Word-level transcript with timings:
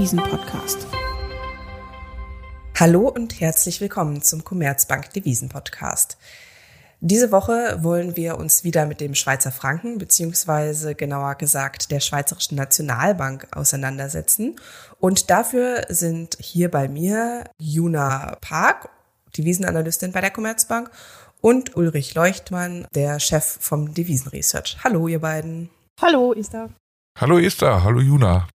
Devisen-Podcast. 0.00 0.86
Hallo 2.78 3.08
und 3.08 3.38
herzlich 3.38 3.82
willkommen 3.82 4.22
zum 4.22 4.44
Commerzbank 4.44 5.12
Devisen-Podcast. 5.12 6.16
Diese 7.00 7.30
Woche 7.32 7.80
wollen 7.82 8.16
wir 8.16 8.38
uns 8.38 8.64
wieder 8.64 8.86
mit 8.86 9.02
dem 9.02 9.14
Schweizer 9.14 9.52
Franken 9.52 9.98
beziehungsweise 9.98 10.94
genauer 10.94 11.34
gesagt 11.34 11.90
der 11.90 12.00
Schweizerischen 12.00 12.56
Nationalbank 12.56 13.48
auseinandersetzen. 13.54 14.58
Und 15.00 15.28
dafür 15.28 15.84
sind 15.90 16.38
hier 16.40 16.70
bei 16.70 16.88
mir 16.88 17.44
Juna 17.58 18.38
Park, 18.40 18.88
Devisenanalystin 19.36 20.12
bei 20.12 20.22
der 20.22 20.30
Commerzbank, 20.30 20.90
und 21.42 21.76
Ulrich 21.76 22.14
Leuchtmann, 22.14 22.86
der 22.94 23.20
Chef 23.20 23.44
vom 23.60 23.92
Devisenresearch. 23.92 24.78
Hallo, 24.82 25.08
ihr 25.08 25.20
beiden. 25.20 25.68
Hallo, 26.00 26.32
Esther. 26.32 26.70
Hallo 27.18 27.38
Esther, 27.38 27.84
hallo 27.84 28.00
Juna. 28.00 28.48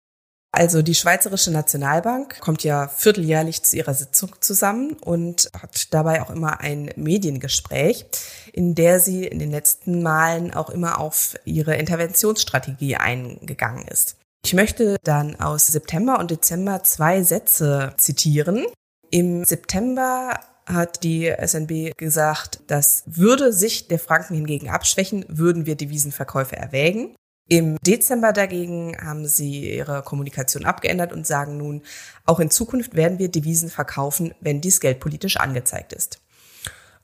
Also 0.56 0.82
die 0.82 0.94
Schweizerische 0.94 1.50
Nationalbank 1.50 2.40
kommt 2.40 2.62
ja 2.62 2.86
vierteljährlich 2.86 3.64
zu 3.64 3.76
ihrer 3.76 3.92
Sitzung 3.92 4.36
zusammen 4.40 4.92
und 5.00 5.50
hat 5.60 5.92
dabei 5.92 6.22
auch 6.22 6.30
immer 6.30 6.60
ein 6.60 6.90
Mediengespräch, 6.94 8.06
in 8.52 8.76
der 8.76 9.00
sie 9.00 9.24
in 9.24 9.40
den 9.40 9.50
letzten 9.50 10.00
Malen 10.00 10.54
auch 10.54 10.70
immer 10.70 11.00
auf 11.00 11.34
ihre 11.44 11.74
Interventionsstrategie 11.74 12.96
eingegangen 12.96 13.88
ist. 13.88 14.16
Ich 14.44 14.54
möchte 14.54 14.96
dann 15.02 15.40
aus 15.40 15.66
September 15.66 16.20
und 16.20 16.30
Dezember 16.30 16.84
zwei 16.84 17.22
Sätze 17.24 17.94
zitieren. 17.96 18.64
Im 19.10 19.44
September 19.44 20.38
hat 20.66 21.02
die 21.02 21.34
SNB 21.36 21.96
gesagt, 21.96 22.60
dass 22.68 23.02
würde 23.06 23.52
sich 23.52 23.88
der 23.88 23.98
Franken 23.98 24.34
hingegen 24.34 24.70
abschwächen, 24.70 25.24
würden 25.28 25.66
wir 25.66 25.74
Devisenverkäufe 25.74 26.56
erwägen. 26.56 27.16
Im 27.48 27.76
Dezember 27.82 28.32
dagegen 28.32 28.96
haben 29.02 29.26
sie 29.26 29.74
ihre 29.74 30.02
Kommunikation 30.02 30.64
abgeändert 30.64 31.12
und 31.12 31.26
sagen 31.26 31.58
nun, 31.58 31.82
auch 32.24 32.40
in 32.40 32.50
Zukunft 32.50 32.94
werden 32.94 33.18
wir 33.18 33.30
Devisen 33.30 33.68
verkaufen, 33.68 34.32
wenn 34.40 34.62
dies 34.62 34.80
geldpolitisch 34.80 35.36
angezeigt 35.36 35.92
ist. 35.92 36.20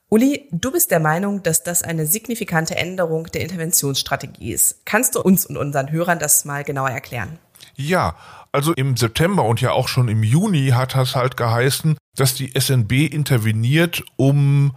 Uli, 0.09 0.49
du 0.51 0.71
bist 0.71 0.91
der 0.91 0.99
Meinung, 0.99 1.41
dass 1.43 1.63
das 1.63 1.83
eine 1.83 2.05
signifikante 2.05 2.75
Änderung 2.75 3.27
der 3.27 3.41
Interventionsstrategie 3.41 4.51
ist. 4.51 4.85
Kannst 4.85 5.15
du 5.15 5.21
uns 5.21 5.45
und 5.45 5.57
unseren 5.57 5.91
Hörern 5.91 6.19
das 6.19 6.43
mal 6.43 6.63
genauer 6.63 6.89
erklären? 6.89 7.39
Ja, 7.75 8.17
also 8.51 8.73
im 8.73 8.97
September 8.97 9.45
und 9.45 9.61
ja 9.61 9.71
auch 9.71 9.87
schon 9.87 10.09
im 10.09 10.23
Juni 10.23 10.69
hat 10.69 10.95
das 10.95 11.15
halt 11.15 11.37
geheißen, 11.37 11.97
dass 12.15 12.33
die 12.33 12.51
SNB 12.59 13.13
interveniert, 13.13 14.03
um 14.17 14.75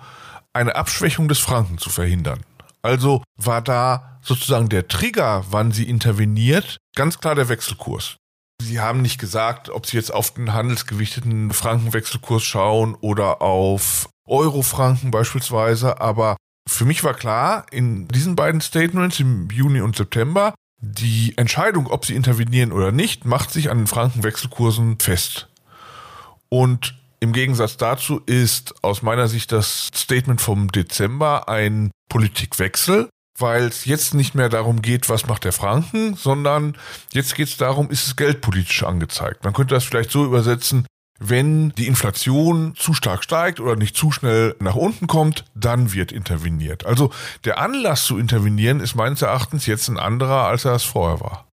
eine 0.52 0.76
Abschwächung 0.76 1.26
des 1.26 1.40
Franken 1.40 1.78
zu 1.78 1.90
verhindern. 1.90 2.40
Also 2.82 3.24
war 3.36 3.60
da 3.60 4.13
sozusagen 4.24 4.68
der 4.68 4.88
Trigger, 4.88 5.44
wann 5.50 5.70
sie 5.70 5.88
interveniert, 5.88 6.78
ganz 6.96 7.20
klar 7.20 7.34
der 7.34 7.48
Wechselkurs. 7.48 8.16
Sie 8.62 8.80
haben 8.80 9.02
nicht 9.02 9.20
gesagt, 9.20 9.68
ob 9.68 9.86
Sie 9.86 9.96
jetzt 9.96 10.12
auf 10.12 10.32
den 10.32 10.52
handelsgewichteten 10.52 11.52
Frankenwechselkurs 11.52 12.42
schauen 12.42 12.94
oder 12.94 13.42
auf 13.42 14.08
Euro-Franken 14.26 15.10
beispielsweise, 15.10 16.00
aber 16.00 16.36
für 16.66 16.84
mich 16.84 17.04
war 17.04 17.14
klar, 17.14 17.66
in 17.70 18.08
diesen 18.08 18.36
beiden 18.36 18.60
Statements 18.60 19.20
im 19.20 19.50
Juni 19.50 19.80
und 19.80 19.96
September, 19.96 20.54
die 20.80 21.34
Entscheidung, 21.36 21.86
ob 21.88 22.06
sie 22.06 22.14
intervenieren 22.14 22.72
oder 22.72 22.90
nicht, 22.90 23.24
macht 23.24 23.50
sich 23.50 23.70
an 23.70 23.78
den 23.78 23.86
Frankenwechselkursen 23.86 24.98
fest. 24.98 25.48
Und 26.48 26.94
im 27.20 27.32
Gegensatz 27.32 27.76
dazu 27.76 28.20
ist 28.26 28.82
aus 28.82 29.02
meiner 29.02 29.28
Sicht 29.28 29.52
das 29.52 29.90
Statement 29.94 30.40
vom 30.40 30.70
Dezember 30.70 31.48
ein 31.48 31.90
Politikwechsel, 32.08 33.08
weil 33.38 33.64
es 33.64 33.84
jetzt 33.84 34.14
nicht 34.14 34.34
mehr 34.34 34.48
darum 34.48 34.82
geht, 34.82 35.08
was 35.08 35.26
macht 35.26 35.44
der 35.44 35.52
Franken, 35.52 36.14
sondern 36.14 36.76
jetzt 37.12 37.34
geht 37.34 37.48
es 37.48 37.56
darum, 37.56 37.90
ist 37.90 38.06
es 38.06 38.16
geldpolitisch 38.16 38.82
angezeigt. 38.84 39.44
Man 39.44 39.52
könnte 39.52 39.74
das 39.74 39.84
vielleicht 39.84 40.10
so 40.10 40.24
übersetzen, 40.24 40.86
wenn 41.18 41.70
die 41.70 41.86
Inflation 41.86 42.74
zu 42.76 42.92
stark 42.92 43.22
steigt 43.22 43.60
oder 43.60 43.76
nicht 43.76 43.96
zu 43.96 44.10
schnell 44.10 44.56
nach 44.58 44.74
unten 44.74 45.06
kommt, 45.06 45.44
dann 45.54 45.92
wird 45.92 46.12
interveniert. 46.12 46.86
Also 46.86 47.10
der 47.44 47.58
Anlass 47.58 48.04
zu 48.04 48.18
intervenieren 48.18 48.80
ist 48.80 48.94
meines 48.94 49.22
Erachtens 49.22 49.66
jetzt 49.66 49.88
ein 49.88 49.98
anderer, 49.98 50.46
als 50.46 50.64
er 50.64 50.74
es 50.74 50.84
vorher 50.84 51.20
war. 51.20 51.48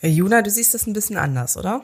Juna, 0.00 0.42
du 0.42 0.50
siehst 0.50 0.74
das 0.74 0.86
ein 0.86 0.94
bisschen 0.94 1.16
anders, 1.16 1.56
oder? 1.56 1.82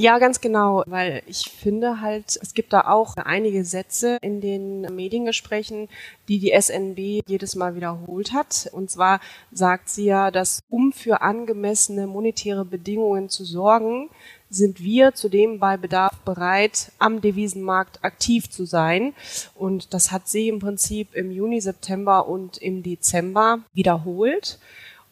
Ja, 0.00 0.20
ganz 0.20 0.40
genau, 0.40 0.84
weil 0.86 1.22
ich 1.26 1.50
finde 1.50 2.00
halt, 2.00 2.38
es 2.40 2.54
gibt 2.54 2.72
da 2.72 2.82
auch 2.82 3.16
einige 3.16 3.64
Sätze 3.64 4.18
in 4.22 4.40
den 4.40 4.82
Mediengesprächen, 4.82 5.88
die 6.28 6.38
die 6.38 6.52
SNB 6.56 7.22
jedes 7.26 7.56
Mal 7.56 7.74
wiederholt 7.74 8.32
hat. 8.32 8.70
Und 8.70 8.92
zwar 8.92 9.18
sagt 9.50 9.88
sie 9.88 10.04
ja, 10.04 10.30
dass 10.30 10.60
um 10.68 10.92
für 10.92 11.20
angemessene 11.20 12.06
monetäre 12.06 12.64
Bedingungen 12.64 13.28
zu 13.28 13.44
sorgen, 13.44 14.08
sind 14.50 14.80
wir 14.84 15.14
zudem 15.14 15.58
bei 15.58 15.76
Bedarf 15.76 16.16
bereit, 16.24 16.92
am 17.00 17.20
Devisenmarkt 17.20 18.04
aktiv 18.04 18.48
zu 18.48 18.66
sein. 18.66 19.14
Und 19.56 19.92
das 19.94 20.12
hat 20.12 20.28
sie 20.28 20.48
im 20.48 20.60
Prinzip 20.60 21.14
im 21.14 21.32
Juni, 21.32 21.60
September 21.60 22.28
und 22.28 22.56
im 22.58 22.84
Dezember 22.84 23.64
wiederholt. 23.74 24.60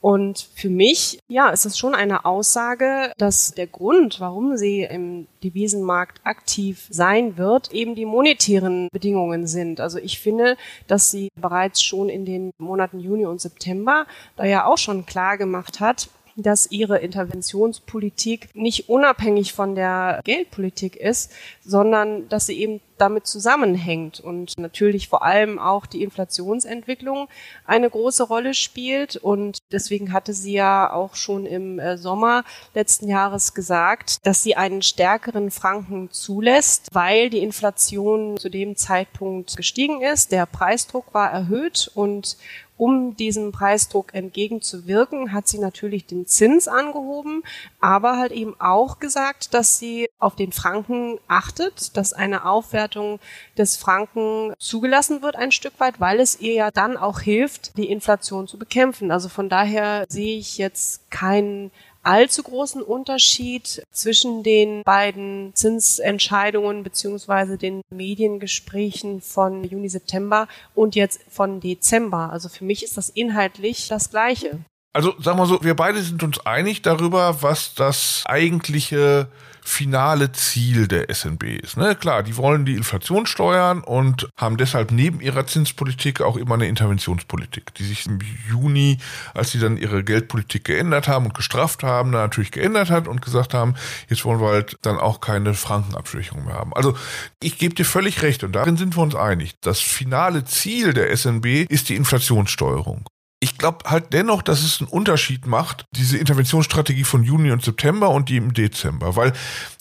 Und 0.07 0.49
für 0.55 0.71
mich, 0.71 1.19
ja, 1.27 1.49
ist 1.49 1.67
es 1.67 1.77
schon 1.77 1.97
eine 1.97 2.27
Aussage, 2.27 3.11
dass 3.19 3.55
der 3.55 3.67
Grund, 3.67 4.21
warum 4.21 4.57
sie 4.57 4.83
im 4.83 5.27
Devisenmarkt 5.43 6.21
aktiv 6.23 6.87
sein 6.91 7.37
wird, 7.37 7.73
eben 7.73 7.97
die 7.97 8.05
monetären 8.05 8.89
Bedingungen 8.93 9.49
sind. 9.49 9.81
Also 9.81 9.99
ich 9.99 10.21
finde, 10.21 10.57
dass 10.87 11.11
sie 11.11 11.31
bereits 11.35 11.83
schon 11.83 12.09
in 12.09 12.25
den 12.25 12.53
Monaten 12.59 13.01
Juni 13.01 13.27
und 13.27 13.41
September 13.41 14.07
da 14.37 14.45
ja 14.45 14.67
auch 14.67 14.79
schon 14.79 15.07
klar 15.07 15.39
gemacht 15.39 15.81
hat, 15.81 16.09
dass 16.37 16.71
ihre 16.71 16.99
Interventionspolitik 16.99 18.51
nicht 18.55 18.89
unabhängig 18.89 19.55
von 19.55 19.75
der 19.75 20.21
Geldpolitik 20.23 20.95
ist, 20.95 21.33
sondern 21.65 22.29
dass 22.29 22.47
sie 22.47 22.61
eben 22.61 22.81
damit 22.99 23.27
zusammenhängt 23.27 24.21
und 24.21 24.59
natürlich 24.59 25.09
vor 25.09 25.23
allem 25.23 25.59
auch 25.59 25.87
die 25.87 26.03
Inflationsentwicklung 26.03 27.29
eine 27.65 27.91
große 27.91 28.25
Rolle 28.25 28.55
spielt. 28.55 29.17
Und 29.17 29.59
deswegen 29.73 30.13
hatte 30.13 30.33
sie 30.33 30.55
ja 30.55 30.93
auch 30.93 31.15
schon 31.15 31.47
im 31.47 31.79
äh, 31.79 31.99
Sommer 31.99 32.45
letzten 32.75 33.09
Jahres 33.09 33.55
gesagt, 33.55 34.27
dass 34.27 34.43
sie 34.43 34.57
einen 34.57 34.83
stärkeren 34.83 35.51
Franken 35.51 36.11
zulässt, 36.11 36.89
weil 36.93 37.31
die 37.31 37.43
Inflation 37.43 38.37
zu 38.37 38.49
dem 38.49 38.77
Zeitpunkt 38.77 39.57
gestiegen 39.57 40.03
ist. 40.03 40.33
Der 40.33 40.47
Preisdruck 40.47 41.13
war 41.15 41.31
erhöht 41.31 41.91
und 41.95 42.37
um 42.77 43.17
diesem 43.17 43.53
Preisdruck 43.53 44.13
entgegenzuwirken, 44.15 45.33
hat 45.33 45.49
sie 45.49 45.59
natürlich 45.59 46.07
den 46.07 46.27
Zins 46.27 46.69
angehoben, 46.69 47.43
aber 47.81 48.19
halt 48.19 48.33
eben 48.33 48.55
auch 48.61 48.99
gesagt, 48.99 49.55
dass 49.55 49.79
sie 49.79 50.06
auf 50.19 50.37
den 50.37 50.53
Franken 50.53 51.19
achtet, 51.29 51.97
dass 51.97 52.13
eine 52.13 52.47
Aufwertung 52.47 53.21
des 53.59 53.77
Franken 53.77 54.55
zugelassen 54.59 55.23
wird 55.23 55.37
ein 55.37 55.53
Stück 55.53 55.79
weit, 55.79 56.01
weil 56.01 56.21
es 56.21 56.41
ihr 56.41 56.55
ja 56.55 56.71
dann 56.71 56.97
auch 56.97 57.21
hilft, 57.21 57.77
die 57.77 57.91
Inflation 57.91 58.49
zu 58.49 58.59
bekämpfen. 58.59 59.11
Also 59.11 59.29
von 59.29 59.49
daher 59.49 60.07
sehe 60.09 60.39
ich 60.39 60.59
jetzt 60.59 61.11
keinen 61.11 61.71
allzu 62.07 62.45
großen 62.45 62.83
Unterschied 62.83 63.83
zwischen 63.91 64.45
den 64.45 64.83
beiden 64.85 65.51
Zinsentscheidungen 65.55 66.85
beziehungsweise 66.85 67.59
den 67.59 67.83
Mediengesprächen 67.91 69.21
von 69.21 69.65
Juni, 69.65 69.89
September 69.89 70.47
und 70.75 70.95
jetzt 70.95 71.21
von 71.29 71.61
Dezember. 71.61 72.31
Also 72.31 72.49
für 72.49 72.65
mich 72.65 72.85
ist 72.85 72.97
das 72.97 73.09
inhaltlich 73.09 73.89
das 73.89 74.11
Gleiche. 74.11 74.61
Also 74.97 75.15
sagen 75.21 75.39
wir 75.39 75.45
so, 75.45 75.63
wir 75.63 75.75
beide 75.75 76.01
sind 76.01 76.23
uns 76.23 76.47
einig 76.47 76.81
darüber, 76.81 77.43
was 77.43 77.75
das 77.75 78.23
eigentliche 78.25 79.29
finale 79.61 80.33
Ziel 80.33 80.89
der 80.89 81.15
SNB 81.15 81.43
ist. 81.63 81.77
Ne? 81.77 81.95
Klar, 81.97 82.23
die 82.23 82.39
wollen 82.39 82.65
die 82.65 82.77
Inflation 82.77 83.27
steuern 83.27 83.83
und 83.83 84.27
haben 84.39 84.57
deshalb 84.57 84.93
neben 84.93 85.21
ihrer 85.21 85.47
Zinspolitik 85.47 86.23
auch 86.23 86.39
immer 86.39 86.55
eine 86.55 86.67
Interventionspolitik, 86.69 87.75
die 87.75 87.85
sich 87.85 88.07
im 88.07 88.21
Juni, 88.49 88.97
als 89.35 89.51
sie 89.51 89.59
dann 89.59 89.77
ihre 89.77 90.03
Geldpolitik 90.03 90.65
geändert 90.65 91.09
haben 91.09 91.27
und 91.27 91.35
gestrafft 91.35 91.83
haben, 91.83 92.11
dann 92.11 92.23
natürlich 92.23 92.51
geändert 92.51 92.89
hat 92.89 93.07
und 93.07 93.21
gesagt 93.21 93.53
haben, 93.53 93.75
jetzt 94.09 94.25
wollen 94.25 94.41
wir 94.41 94.49
halt 94.49 94.79
dann 94.81 94.99
auch 94.99 95.21
keine 95.21 95.53
Frankenabschwächung 95.53 96.47
mehr 96.47 96.55
haben. 96.55 96.73
Also 96.73 96.97
ich 97.43 97.59
gebe 97.59 97.75
dir 97.75 97.85
völlig 97.85 98.23
recht 98.23 98.45
und 98.45 98.53
darin 98.53 98.79
sind 98.79 98.97
wir 98.97 99.03
uns 99.03 99.15
einig. 99.15 99.57
Das 99.61 99.79
finale 99.79 100.47
Ziel 100.47 100.95
der 100.95 101.15
SNB 101.15 101.67
ist 101.69 101.91
die 101.91 101.97
Inflationssteuerung 101.97 103.05
ich 103.47 103.59
glaube 103.59 103.89
halt 103.89 104.13
dennoch, 104.13 104.43
dass 104.43 104.65
es 104.65 104.81
einen 104.81 104.89
Unterschied 104.89 105.47
macht, 105.47 105.85
diese 105.93 106.19
Interventionsstrategie 106.19 107.05
von 107.05 107.23
Juni 107.23 107.53
und 107.53 107.63
September 107.63 108.11
und 108.11 108.29
die 108.29 108.37
im 108.37 108.53
Dezember. 108.53 109.15
Weil 109.15 109.33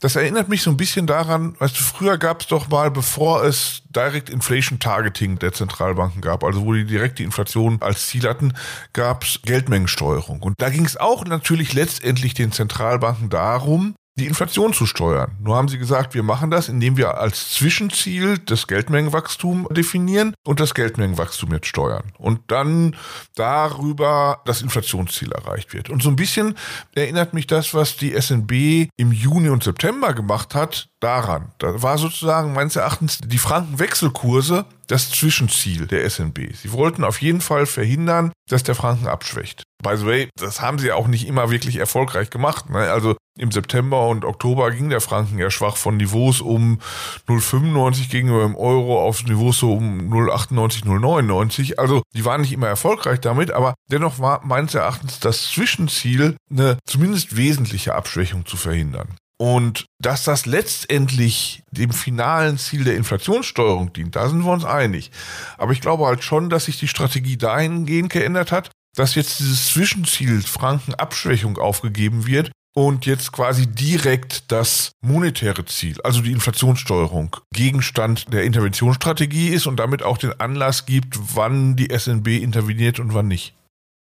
das 0.01 0.15
erinnert 0.15 0.49
mich 0.49 0.61
so 0.61 0.69
ein 0.69 0.77
bisschen 0.77 1.07
daran, 1.07 1.55
weißt 1.57 1.79
du, 1.79 1.83
früher 1.83 2.19
gab 2.19 2.41
es 2.41 2.47
doch 2.47 2.69
mal, 2.69 2.91
bevor 2.91 3.43
es 3.43 3.81
Direct 3.89 4.29
Inflation 4.29 4.79
Targeting 4.79 5.39
der 5.39 5.51
Zentralbanken 5.51 6.21
gab, 6.21 6.43
also 6.43 6.63
wo 6.63 6.73
die 6.73 6.85
direkt 6.85 7.17
die 7.17 7.23
Inflation 7.23 7.81
als 7.81 8.07
Ziel 8.07 8.29
hatten, 8.29 8.53
gab 8.93 9.23
es 9.23 9.39
Geldmengensteuerung. 9.41 10.43
Und 10.43 10.61
da 10.61 10.69
ging 10.69 10.85
es 10.85 10.97
auch 10.97 11.25
natürlich 11.25 11.73
letztendlich 11.73 12.35
den 12.35 12.51
Zentralbanken 12.51 13.29
darum, 13.29 13.95
die 14.17 14.27
Inflation 14.27 14.71
zu 14.71 14.85
steuern. 14.85 15.31
Nur 15.41 15.57
haben 15.57 15.67
sie 15.67 15.77
gesagt, 15.77 16.13
wir 16.13 16.23
machen 16.23 16.49
das, 16.49 16.69
indem 16.69 16.95
wir 16.95 17.17
als 17.17 17.51
Zwischenziel 17.53 18.37
das 18.37 18.67
Geldmengenwachstum 18.67 19.67
definieren 19.71 20.33
und 20.45 20.61
das 20.61 20.73
Geldmengenwachstum 20.73 21.51
jetzt 21.51 21.67
steuern. 21.67 22.13
Und 22.17 22.39
dann 22.47 22.95
darüber 23.35 24.41
das 24.45 24.61
Inflationsziel 24.61 25.33
erreicht 25.33 25.73
wird. 25.73 25.89
Und 25.89 26.01
so 26.01 26.09
ein 26.09 26.15
bisschen 26.15 26.55
erinnert 26.95 27.33
mich 27.33 27.45
das, 27.45 27.73
was 27.73 27.97
die 27.97 28.19
SNB 28.19 28.87
im 28.95 29.11
Juni 29.11 29.49
und 29.49 29.63
September 29.63 30.13
gemacht 30.13 30.55
hat, 30.55 30.87
daran. 31.01 31.51
Da 31.57 31.81
war 31.83 31.97
sozusagen 31.97 32.53
meines 32.53 32.77
Erachtens 32.77 33.19
die 33.19 33.37
Frankenwechselkurse 33.37 34.65
das 34.87 35.11
Zwischenziel 35.11 35.87
der 35.87 36.09
SNB. 36.09 36.55
Sie 36.55 36.71
wollten 36.71 37.03
auf 37.03 37.21
jeden 37.21 37.41
Fall 37.41 37.65
verhindern, 37.65 38.31
dass 38.49 38.63
der 38.63 38.75
Franken 38.75 39.07
abschwächt. 39.07 39.63
By 39.85 39.97
the 39.97 40.05
way, 40.07 40.29
das 40.35 40.61
haben 40.61 40.79
sie 40.79 40.91
auch 40.91 41.05
nicht 41.05 41.27
immer 41.27 41.51
wirklich 41.51 41.75
erfolgreich 41.75 42.31
gemacht. 42.31 42.71
Ne? 42.71 42.91
Also 42.91 43.15
im 43.37 43.51
September 43.51 44.07
und 44.07 44.25
Oktober 44.25 44.71
ging 44.71 44.89
der 44.89 44.99
Franken 44.99 45.37
ja 45.37 45.51
schwach 45.51 45.77
von 45.77 45.97
Niveaus 45.97 46.41
um 46.41 46.79
0,95 47.27 48.09
gegenüber 48.09 48.41
dem 48.41 48.55
Euro 48.55 48.99
auf 48.99 49.23
Niveaus 49.23 49.59
so 49.59 49.73
um 49.73 50.11
0,98, 50.11 50.85
0,99. 50.85 51.75
Also 51.75 52.01
die 52.15 52.25
waren 52.25 52.41
nicht 52.41 52.51
immer 52.51 52.67
erfolgreich 52.67 53.19
damit, 53.19 53.51
aber 53.51 53.75
dennoch 53.91 54.17
war 54.17 54.43
meines 54.43 54.73
Erachtens 54.73 55.19
das 55.19 55.51
Zwischenziel, 55.51 56.35
eine 56.49 56.79
zumindest 56.87 57.37
wesentliche 57.37 57.93
Abschwächung 57.93 58.47
zu 58.47 58.57
verhindern. 58.57 59.09
Und 59.37 59.85
dass 60.01 60.23
das 60.23 60.47
letztendlich 60.47 61.61
dem 61.69 61.91
finalen 61.91 62.57
Ziel 62.57 62.85
der 62.85 62.95
Inflationssteuerung 62.95 63.93
dient, 63.93 64.15
da 64.15 64.29
sind 64.29 64.43
wir 64.43 64.51
uns 64.51 64.65
einig. 64.65 65.11
Aber 65.59 65.73
ich 65.73 65.81
glaube 65.81 66.07
halt 66.07 66.23
schon, 66.23 66.49
dass 66.49 66.65
sich 66.65 66.79
die 66.79 66.87
Strategie 66.87 67.37
dahingehend 67.37 68.11
geändert 68.11 68.51
hat, 68.51 68.71
dass 68.95 69.15
jetzt 69.15 69.39
dieses 69.39 69.67
Zwischenziel 69.69 70.41
Frankenabschwächung 70.41 71.57
aufgegeben 71.57 72.25
wird 72.25 72.51
und 72.75 73.05
jetzt 73.05 73.31
quasi 73.31 73.67
direkt 73.67 74.51
das 74.51 74.91
monetäre 75.01 75.65
Ziel, 75.65 76.01
also 76.03 76.21
die 76.21 76.31
Inflationssteuerung, 76.31 77.37
Gegenstand 77.53 78.33
der 78.33 78.43
Interventionsstrategie 78.43 79.49
ist 79.49 79.65
und 79.65 79.77
damit 79.77 80.03
auch 80.03 80.17
den 80.17 80.39
Anlass 80.39 80.85
gibt, 80.85 81.17
wann 81.35 81.75
die 81.75 81.89
SNB 81.97 82.27
interveniert 82.27 82.99
und 82.99 83.13
wann 83.13 83.27
nicht. 83.27 83.53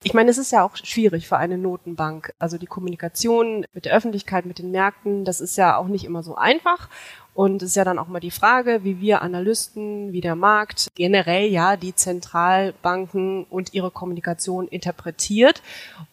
Ich 0.03 0.15
meine, 0.15 0.31
es 0.31 0.39
ist 0.39 0.51
ja 0.51 0.65
auch 0.65 0.77
schwierig 0.77 1.29
für 1.29 1.37
eine 1.37 1.59
Notenbank. 1.59 2.33
Also 2.39 2.57
die 2.57 2.67
Kommunikation 2.67 3.67
mit 3.75 3.85
der 3.85 3.95
Öffentlichkeit, 3.95 4.47
mit 4.47 4.59
den 4.59 4.71
Märkten, 4.71 5.27
das 5.27 5.43
ist 5.43 5.57
ja 5.57 5.77
auch 5.77 5.89
nicht 5.89 6.07
immer 6.07 6.23
so 6.23 6.37
einfach. 6.37 6.89
Und 7.35 7.63
es 7.63 7.71
ist 7.71 7.77
ja 7.77 7.85
dann 7.85 7.99
auch 7.99 8.09
mal 8.09 8.19
die 8.19 8.31
Frage, 8.31 8.83
wie 8.83 9.01
wir 9.01 9.21
Analysten, 9.21 10.13
wie 10.13 10.23
der 10.23 10.37
Markt 10.37 10.89
generell 10.95 11.47
ja 11.51 11.77
die 11.77 11.95
Zentralbanken 11.95 13.45
und 13.45 13.75
ihre 13.75 13.91
Kommunikation 13.91 14.69
interpretiert. 14.69 15.63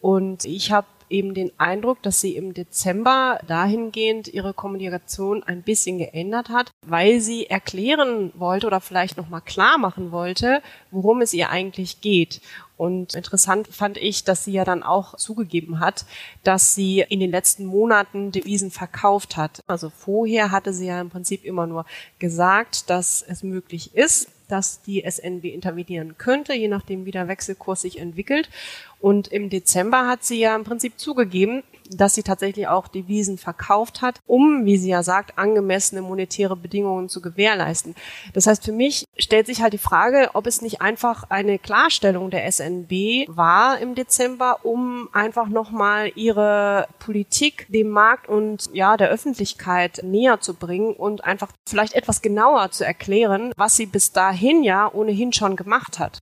Und 0.02 0.44
ich 0.44 0.74
habe 0.74 0.88
eben 1.10 1.34
den 1.34 1.52
Eindruck, 1.58 2.02
dass 2.02 2.22
sie 2.22 2.36
im 2.36 2.54
Dezember 2.54 3.40
dahingehend 3.48 4.28
ihre 4.28 4.54
Kommunikation 4.54 5.44
ein 5.44 5.62
bisschen 5.64 5.98
geändert 5.98 6.50
hat, 6.50 6.72
weil 6.86 7.20
sie 7.22 7.48
erklären 7.48 8.32
wollte 8.36 8.68
oder 8.68 8.82
vielleicht 8.82 9.18
nochmal 9.18 9.42
klar 9.42 9.78
machen 9.78 10.12
wollte, 10.12 10.62
worum 10.92 11.22
es 11.22 11.34
ihr 11.34 11.50
eigentlich 11.50 12.02
geht. 12.02 12.42
Und 12.78 13.16
interessant 13.16 13.68
fand 13.68 13.98
ich, 13.98 14.24
dass 14.24 14.44
sie 14.44 14.52
ja 14.52 14.64
dann 14.64 14.84
auch 14.84 15.16
zugegeben 15.16 15.80
hat, 15.80 16.06
dass 16.44 16.76
sie 16.76 17.04
in 17.10 17.20
den 17.20 17.32
letzten 17.32 17.66
Monaten 17.66 18.32
Devisen 18.32 18.70
verkauft 18.70 19.36
hat. 19.36 19.62
Also 19.66 19.90
vorher 19.90 20.52
hatte 20.52 20.74
sie 20.74 20.86
ja 20.86 21.02
im 21.02 21.10
Prinzip 21.10 21.44
immer 21.44 21.66
nur 21.66 21.86
gesagt, 22.20 22.90
dass 22.90 23.24
es 23.28 23.42
möglich 23.42 23.96
ist, 23.96 24.30
dass 24.48 24.82
die 24.82 25.04
SNB 25.10 25.46
intervenieren 25.46 26.18
könnte, 26.18 26.54
je 26.54 26.68
nachdem 26.68 27.06
wie 27.06 27.12
der 27.12 27.28
Wechselkurs 27.28 27.82
sich 27.82 28.00
entwickelt. 28.00 28.50
Und 29.00 29.28
im 29.28 29.50
Dezember 29.50 30.08
hat 30.08 30.24
sie 30.24 30.40
ja 30.40 30.56
im 30.56 30.64
Prinzip 30.64 31.00
zugegeben, 31.00 31.64
dass 31.90 32.16
sie 32.16 32.24
tatsächlich 32.24 32.68
auch 32.68 32.88
Devisen 32.88 33.38
verkauft 33.38 34.02
hat, 34.02 34.20
um, 34.26 34.66
wie 34.66 34.78
sie 34.78 34.90
ja 34.90 35.04
sagt, 35.04 35.38
angemessene 35.38 36.02
monetäre 36.02 36.56
Bedingungen 36.56 37.10
zu 37.10 37.22
gewährleisten. 37.22 37.96
Das 38.34 38.48
heißt, 38.48 38.64
für 38.64 38.72
mich 38.72 39.06
stellt 39.18 39.48
sich 39.48 39.62
halt 39.62 39.74
die 39.74 39.78
Frage, 39.78 40.32
ob 40.34 40.48
es 40.48 40.62
nicht 40.62 40.82
einfach 40.82 41.24
eine 41.30 41.60
Klarstellung 41.60 42.30
der 42.30 42.52
SNB 42.52 43.28
war 43.28 43.80
im 43.80 43.96
Dezember, 43.96 44.60
um 44.64 45.10
einfach 45.14 45.48
nochmal 45.48 46.12
ihre 46.16 46.88
Politik 47.00 47.68
dem 47.70 47.90
Markt 47.90 48.28
und 48.28 48.70
ja, 48.74 48.98
der 48.98 49.10
Öffentlichkeit 49.10 50.02
näher 50.04 50.40
zu 50.40 50.54
bringen 50.54 50.94
und 50.94 51.24
einfach 51.24 51.52
vielleicht 51.68 51.94
etwas 51.94 52.22
genauer 52.22 52.72
zu 52.72 52.86
erklären, 52.86 53.54
was 53.56 53.76
sie 53.76 53.86
bis 53.86 54.12
dahin 54.12 54.64
ja 54.64 54.92
ohnehin 54.92 55.34
schon 55.34 55.56
gemacht 55.56 56.00
hat. 56.00 56.20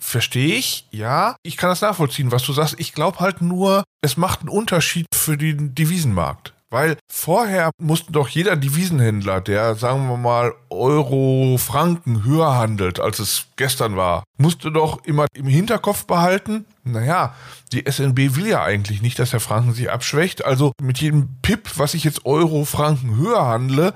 Verstehe 0.00 0.56
ich, 0.56 0.86
ja. 0.90 1.36
Ich 1.42 1.56
kann 1.56 1.70
das 1.70 1.80
nachvollziehen, 1.80 2.32
was 2.32 2.42
du 2.42 2.52
sagst. 2.52 2.76
Ich 2.78 2.92
glaube 2.92 3.20
halt 3.20 3.40
nur, 3.40 3.84
es 4.02 4.16
macht 4.16 4.40
einen 4.40 4.48
Unterschied 4.48 5.06
für 5.14 5.36
den 5.36 5.74
Devisenmarkt. 5.74 6.54
Weil 6.70 6.98
vorher 7.10 7.70
musste 7.80 8.12
doch 8.12 8.28
jeder 8.28 8.54
Devisenhändler, 8.54 9.40
der, 9.40 9.74
sagen 9.74 10.06
wir 10.08 10.18
mal, 10.18 10.52
Euro, 10.68 11.56
Franken 11.56 12.24
höher 12.24 12.56
handelt, 12.56 13.00
als 13.00 13.20
es 13.20 13.46
gestern 13.56 13.96
war, 13.96 14.22
musste 14.36 14.70
doch 14.70 15.02
immer 15.04 15.26
im 15.32 15.46
Hinterkopf 15.46 16.04
behalten, 16.04 16.66
naja, 16.84 17.34
die 17.72 17.90
SNB 17.90 18.36
will 18.36 18.46
ja 18.46 18.62
eigentlich 18.62 19.00
nicht, 19.00 19.18
dass 19.18 19.30
der 19.30 19.40
Franken 19.40 19.72
sich 19.72 19.90
abschwächt. 19.90 20.44
Also 20.44 20.72
mit 20.80 20.98
jedem 20.98 21.36
Pip, 21.40 21.78
was 21.78 21.94
ich 21.94 22.04
jetzt 22.04 22.26
Euro, 22.26 22.66
Franken 22.66 23.16
höher 23.16 23.46
handle, 23.46 23.94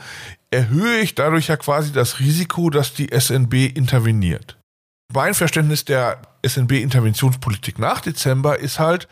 erhöhe 0.50 1.00
ich 1.00 1.14
dadurch 1.14 1.48
ja 1.48 1.56
quasi 1.56 1.92
das 1.92 2.20
Risiko, 2.20 2.70
dass 2.70 2.94
die 2.94 3.10
SNB 3.12 3.76
interveniert 3.76 4.56
mein 5.14 5.34
Verständnis 5.34 5.84
der 5.84 6.20
SNB-Interventionspolitik 6.46 7.78
nach 7.78 8.00
Dezember 8.00 8.58
ist 8.58 8.78
halt, 8.78 9.08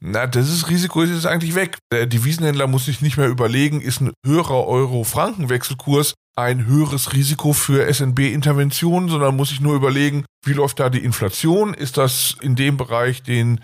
na, 0.00 0.26
das 0.26 0.68
Risiko 0.68 1.02
ist 1.02 1.10
jetzt 1.10 1.26
eigentlich 1.26 1.54
weg. 1.54 1.78
Der 1.92 2.06
Devisenhändler 2.06 2.66
muss 2.66 2.86
sich 2.86 3.02
nicht 3.02 3.16
mehr 3.16 3.28
überlegen, 3.28 3.80
ist 3.80 4.00
ein 4.00 4.12
höherer 4.26 4.66
Euro-Franken-Wechselkurs 4.66 6.14
ein 6.36 6.66
höheres 6.66 7.12
Risiko 7.12 7.52
für 7.52 7.92
SNB-Interventionen, 7.92 9.08
sondern 9.08 9.36
muss 9.36 9.50
sich 9.50 9.60
nur 9.60 9.74
überlegen, 9.74 10.24
wie 10.44 10.54
läuft 10.54 10.80
da 10.80 10.90
die 10.90 11.04
Inflation? 11.04 11.72
Ist 11.72 11.98
das 11.98 12.36
in 12.40 12.56
dem 12.56 12.76
Bereich, 12.76 13.22
den 13.22 13.60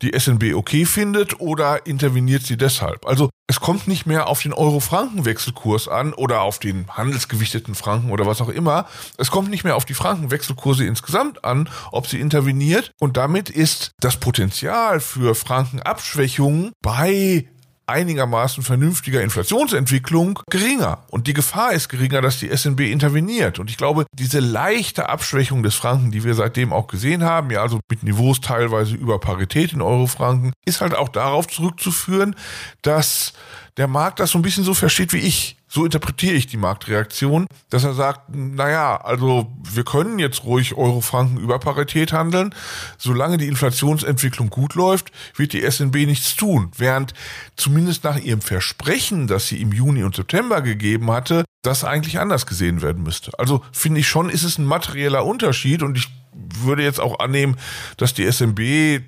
die 0.00 0.18
SNB 0.18 0.54
okay 0.54 0.86
findet 0.86 1.40
oder 1.40 1.86
interveniert 1.86 2.44
sie 2.44 2.56
deshalb? 2.56 3.04
Also 3.06 3.28
es 3.48 3.60
kommt 3.60 3.86
nicht 3.86 4.06
mehr 4.06 4.28
auf 4.28 4.40
den 4.40 4.54
Euro-Franken-Wechselkurs 4.54 5.88
an 5.88 6.14
oder 6.14 6.40
auf 6.40 6.58
den 6.58 6.88
handelsgewichteten 6.88 7.74
Franken 7.74 8.10
oder 8.10 8.24
was 8.24 8.40
auch 8.40 8.48
immer. 8.48 8.86
Es 9.18 9.30
kommt 9.30 9.50
nicht 9.50 9.64
mehr 9.64 9.76
auf 9.76 9.84
die 9.84 9.92
Franken-Wechselkurse 9.92 10.86
insgesamt 10.86 11.44
an, 11.44 11.68
ob 11.90 12.06
sie 12.06 12.18
interveniert. 12.18 12.92
Und 12.98 13.18
damit 13.18 13.50
ist 13.50 13.92
das 14.00 14.16
Potenzial 14.16 15.00
für 15.00 15.34
Frankenabschwächungen 15.34 16.72
bei 16.80 17.51
einigermaßen 17.86 18.62
vernünftiger 18.62 19.22
Inflationsentwicklung 19.22 20.40
geringer. 20.50 21.04
Und 21.08 21.26
die 21.26 21.34
Gefahr 21.34 21.72
ist 21.72 21.88
geringer, 21.88 22.20
dass 22.20 22.38
die 22.38 22.54
SNB 22.54 22.80
interveniert. 22.80 23.58
Und 23.58 23.70
ich 23.70 23.76
glaube, 23.76 24.06
diese 24.14 24.40
leichte 24.40 25.08
Abschwächung 25.08 25.62
des 25.62 25.74
Franken, 25.74 26.10
die 26.10 26.24
wir 26.24 26.34
seitdem 26.34 26.72
auch 26.72 26.86
gesehen 26.86 27.24
haben, 27.24 27.50
ja, 27.50 27.62
also 27.62 27.80
mit 27.90 28.02
Niveaus 28.02 28.40
teilweise 28.40 28.94
über 28.94 29.18
Parität 29.18 29.72
in 29.72 29.82
Euro-Franken, 29.82 30.52
ist 30.64 30.80
halt 30.80 30.94
auch 30.94 31.08
darauf 31.08 31.48
zurückzuführen, 31.48 32.36
dass 32.82 33.32
der 33.76 33.88
Markt 33.88 34.20
das 34.20 34.30
so 34.30 34.38
ein 34.38 34.42
bisschen 34.42 34.64
so 34.64 34.74
versteht 34.74 35.12
wie 35.12 35.18
ich. 35.18 35.56
So 35.74 35.86
interpretiere 35.86 36.34
ich 36.34 36.46
die 36.46 36.58
Marktreaktion, 36.58 37.46
dass 37.70 37.84
er 37.84 37.94
sagt, 37.94 38.28
naja, 38.36 38.98
also 38.98 39.50
wir 39.62 39.84
können 39.84 40.18
jetzt 40.18 40.44
ruhig 40.44 40.74
Euro-Franken 40.74 41.38
über 41.38 41.58
Parität 41.58 42.12
handeln. 42.12 42.54
Solange 42.98 43.38
die 43.38 43.46
Inflationsentwicklung 43.46 44.50
gut 44.50 44.74
läuft, 44.74 45.12
wird 45.34 45.54
die 45.54 45.62
SNB 45.62 46.04
nichts 46.04 46.36
tun. 46.36 46.70
Während 46.76 47.14
zumindest 47.56 48.04
nach 48.04 48.18
ihrem 48.18 48.42
Versprechen, 48.42 49.28
das 49.28 49.48
sie 49.48 49.62
im 49.62 49.72
Juni 49.72 50.04
und 50.04 50.14
September 50.14 50.60
gegeben 50.60 51.10
hatte, 51.10 51.42
das 51.62 51.84
eigentlich 51.84 52.20
anders 52.20 52.44
gesehen 52.44 52.82
werden 52.82 53.02
müsste. 53.02 53.38
Also 53.38 53.64
finde 53.72 54.00
ich 54.00 54.08
schon, 54.08 54.28
ist 54.28 54.42
es 54.42 54.58
ein 54.58 54.66
materieller 54.66 55.24
Unterschied 55.24 55.82
und 55.82 55.96
ich 55.96 56.10
würde 56.34 56.82
jetzt 56.82 57.00
auch 57.00 57.18
annehmen, 57.18 57.56
dass 57.96 58.12
die 58.12 58.30
SNB 58.30 59.00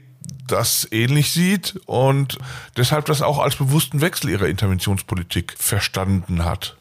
das 0.46 0.86
ähnlich 0.90 1.32
sieht 1.32 1.80
und 1.86 2.38
deshalb 2.76 3.06
das 3.06 3.22
auch 3.22 3.38
als 3.38 3.56
bewussten 3.56 4.00
Wechsel 4.00 4.30
ihrer 4.30 4.48
Interventionspolitik 4.48 5.54
verstanden 5.58 6.44
hat. 6.44 6.76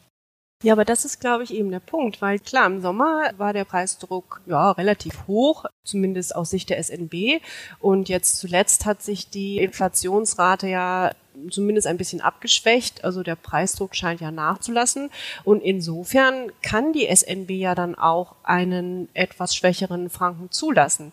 Ja, 0.64 0.72
aber 0.72 0.86
das 0.86 1.04
ist, 1.04 1.20
glaube 1.20 1.44
ich, 1.44 1.54
eben 1.54 1.72
der 1.72 1.82
Punkt, 1.82 2.22
weil 2.22 2.40
klar, 2.40 2.68
im 2.68 2.82
Sommer 2.82 3.32
war 3.36 3.52
der 3.52 3.66
Preisdruck 3.66 4.40
ja 4.46 4.72
relativ 4.72 5.28
hoch, 5.28 5.66
zumindest 5.84 6.34
aus 6.34 6.52
Sicht 6.52 6.70
der 6.70 6.82
SNB. 6.82 7.42
Und 7.82 8.08
jetzt 8.08 8.38
zuletzt 8.38 8.86
hat 8.86 9.02
sich 9.02 9.30
die 9.30 9.58
Inflationsrate 9.58 10.68
ja 10.68 11.12
zumindest 11.50 11.86
ein 11.86 11.98
bisschen 11.98 12.22
abgeschwächt. 12.22 13.04
Also 13.04 13.24
der 13.24 13.36
Preisdruck 13.36 13.94
scheint 13.94 14.22
ja 14.22 14.32
nachzulassen. 14.32 15.10
Und 15.44 15.62
insofern 15.62 16.50
kann 16.62 16.94
die 16.94 17.14
SNB 17.14 17.50
ja 17.52 17.76
dann 17.76 17.96
auch 17.96 18.36
einen 18.44 19.10
etwas 19.14 19.58
schwächeren 19.58 20.10
Franken 20.10 20.50
zulassen. 20.50 21.12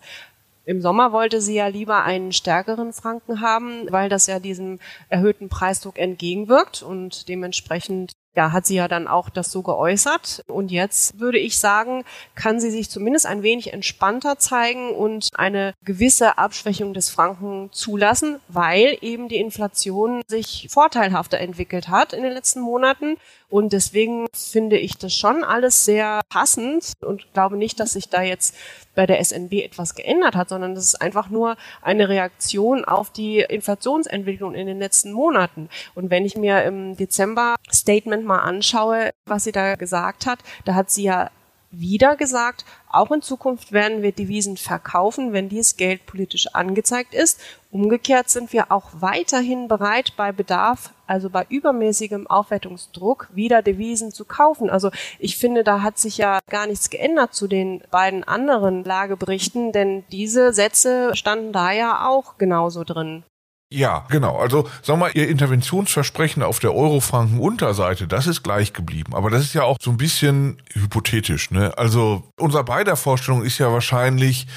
Im 0.70 0.80
Sommer 0.80 1.10
wollte 1.10 1.40
sie 1.40 1.56
ja 1.56 1.66
lieber 1.66 2.04
einen 2.04 2.30
stärkeren 2.30 2.92
Franken 2.92 3.40
haben, 3.40 3.90
weil 3.90 4.08
das 4.08 4.28
ja 4.28 4.38
diesem 4.38 4.78
erhöhten 5.08 5.48
Preisdruck 5.48 5.98
entgegenwirkt 5.98 6.84
und 6.84 7.28
dementsprechend 7.28 8.12
ja, 8.36 8.52
hat 8.52 8.66
sie 8.66 8.76
ja 8.76 8.86
dann 8.86 9.08
auch 9.08 9.30
das 9.30 9.50
so 9.50 9.62
geäußert. 9.62 10.44
Und 10.46 10.70
jetzt 10.70 11.18
würde 11.18 11.40
ich 11.40 11.58
sagen, 11.58 12.04
kann 12.36 12.60
sie 12.60 12.70
sich 12.70 12.88
zumindest 12.88 13.26
ein 13.26 13.42
wenig 13.42 13.72
entspannter 13.72 14.38
zeigen 14.38 14.94
und 14.94 15.30
eine 15.34 15.74
gewisse 15.84 16.38
Abschwächung 16.38 16.94
des 16.94 17.10
Franken 17.10 17.70
zulassen, 17.72 18.38
weil 18.46 18.96
eben 19.00 19.28
die 19.28 19.40
Inflation 19.40 20.22
sich 20.28 20.68
vorteilhafter 20.70 21.38
entwickelt 21.38 21.88
hat 21.88 22.12
in 22.12 22.22
den 22.22 22.32
letzten 22.32 22.60
Monaten. 22.60 23.16
Und 23.50 23.72
deswegen 23.72 24.28
finde 24.32 24.78
ich 24.78 24.96
das 24.96 25.14
schon 25.14 25.42
alles 25.44 25.84
sehr 25.84 26.20
passend 26.28 26.92
und 27.04 27.32
glaube 27.34 27.56
nicht, 27.56 27.80
dass 27.80 27.92
sich 27.92 28.08
da 28.08 28.22
jetzt 28.22 28.54
bei 28.94 29.06
der 29.06 29.22
SNB 29.22 29.54
etwas 29.54 29.94
geändert 29.94 30.36
hat, 30.36 30.48
sondern 30.48 30.74
das 30.74 30.84
ist 30.84 31.02
einfach 31.02 31.30
nur 31.30 31.56
eine 31.82 32.08
Reaktion 32.08 32.84
auf 32.84 33.10
die 33.10 33.40
Inflationsentwicklung 33.40 34.54
in 34.54 34.66
den 34.66 34.78
letzten 34.78 35.12
Monaten. 35.12 35.68
Und 35.94 36.10
wenn 36.10 36.24
ich 36.24 36.36
mir 36.36 36.62
im 36.62 36.96
Dezember 36.96 37.56
Statement 37.72 38.24
mal 38.24 38.40
anschaue, 38.40 39.10
was 39.26 39.44
sie 39.44 39.52
da 39.52 39.74
gesagt 39.74 40.26
hat, 40.26 40.38
da 40.64 40.74
hat 40.74 40.90
sie 40.90 41.04
ja 41.04 41.30
wieder 41.70 42.16
gesagt, 42.16 42.64
auch 42.90 43.10
in 43.12 43.22
Zukunft 43.22 43.70
werden 43.70 44.02
wir 44.02 44.12
Devisen 44.12 44.56
verkaufen, 44.56 45.32
wenn 45.32 45.48
dies 45.48 45.76
geldpolitisch 45.76 46.48
angezeigt 46.48 47.14
ist. 47.14 47.40
Umgekehrt 47.70 48.28
sind 48.28 48.52
wir 48.52 48.72
auch 48.72 48.90
weiterhin 48.94 49.68
bereit, 49.68 50.14
bei 50.16 50.32
Bedarf, 50.32 50.92
also 51.06 51.30
bei 51.30 51.46
übermäßigem 51.48 52.26
Aufwertungsdruck, 52.26 53.28
wieder 53.32 53.62
Devisen 53.62 54.10
zu 54.10 54.24
kaufen. 54.24 54.68
Also 54.68 54.90
ich 55.20 55.36
finde, 55.36 55.62
da 55.62 55.82
hat 55.82 55.98
sich 55.98 56.18
ja 56.18 56.40
gar 56.48 56.66
nichts 56.66 56.90
geändert 56.90 57.34
zu 57.34 57.46
den 57.46 57.82
beiden 57.92 58.24
anderen 58.24 58.82
Lageberichten, 58.82 59.70
denn 59.70 60.04
diese 60.10 60.52
Sätze 60.52 61.14
standen 61.14 61.52
da 61.52 61.70
ja 61.70 62.08
auch 62.08 62.38
genauso 62.38 62.82
drin. 62.82 63.22
Ja, 63.72 64.04
genau. 64.10 64.36
Also, 64.36 64.68
sag 64.82 64.98
mal, 64.98 65.12
Ihr 65.14 65.28
Interventionsversprechen 65.28 66.42
auf 66.42 66.58
der 66.58 66.74
Eurofranken-Unterseite, 66.74 68.08
das 68.08 68.26
ist 68.26 68.42
gleich 68.42 68.72
geblieben. 68.72 69.14
Aber 69.14 69.30
das 69.30 69.42
ist 69.42 69.54
ja 69.54 69.62
auch 69.62 69.76
so 69.80 69.92
ein 69.92 69.96
bisschen 69.96 70.60
hypothetisch, 70.72 71.52
ne? 71.52 71.78
Also, 71.78 72.24
unser 72.36 72.64
beider 72.64 72.96
Vorstellung 72.96 73.44
ist 73.44 73.58
ja 73.58 73.72
wahrscheinlich, 73.72 74.48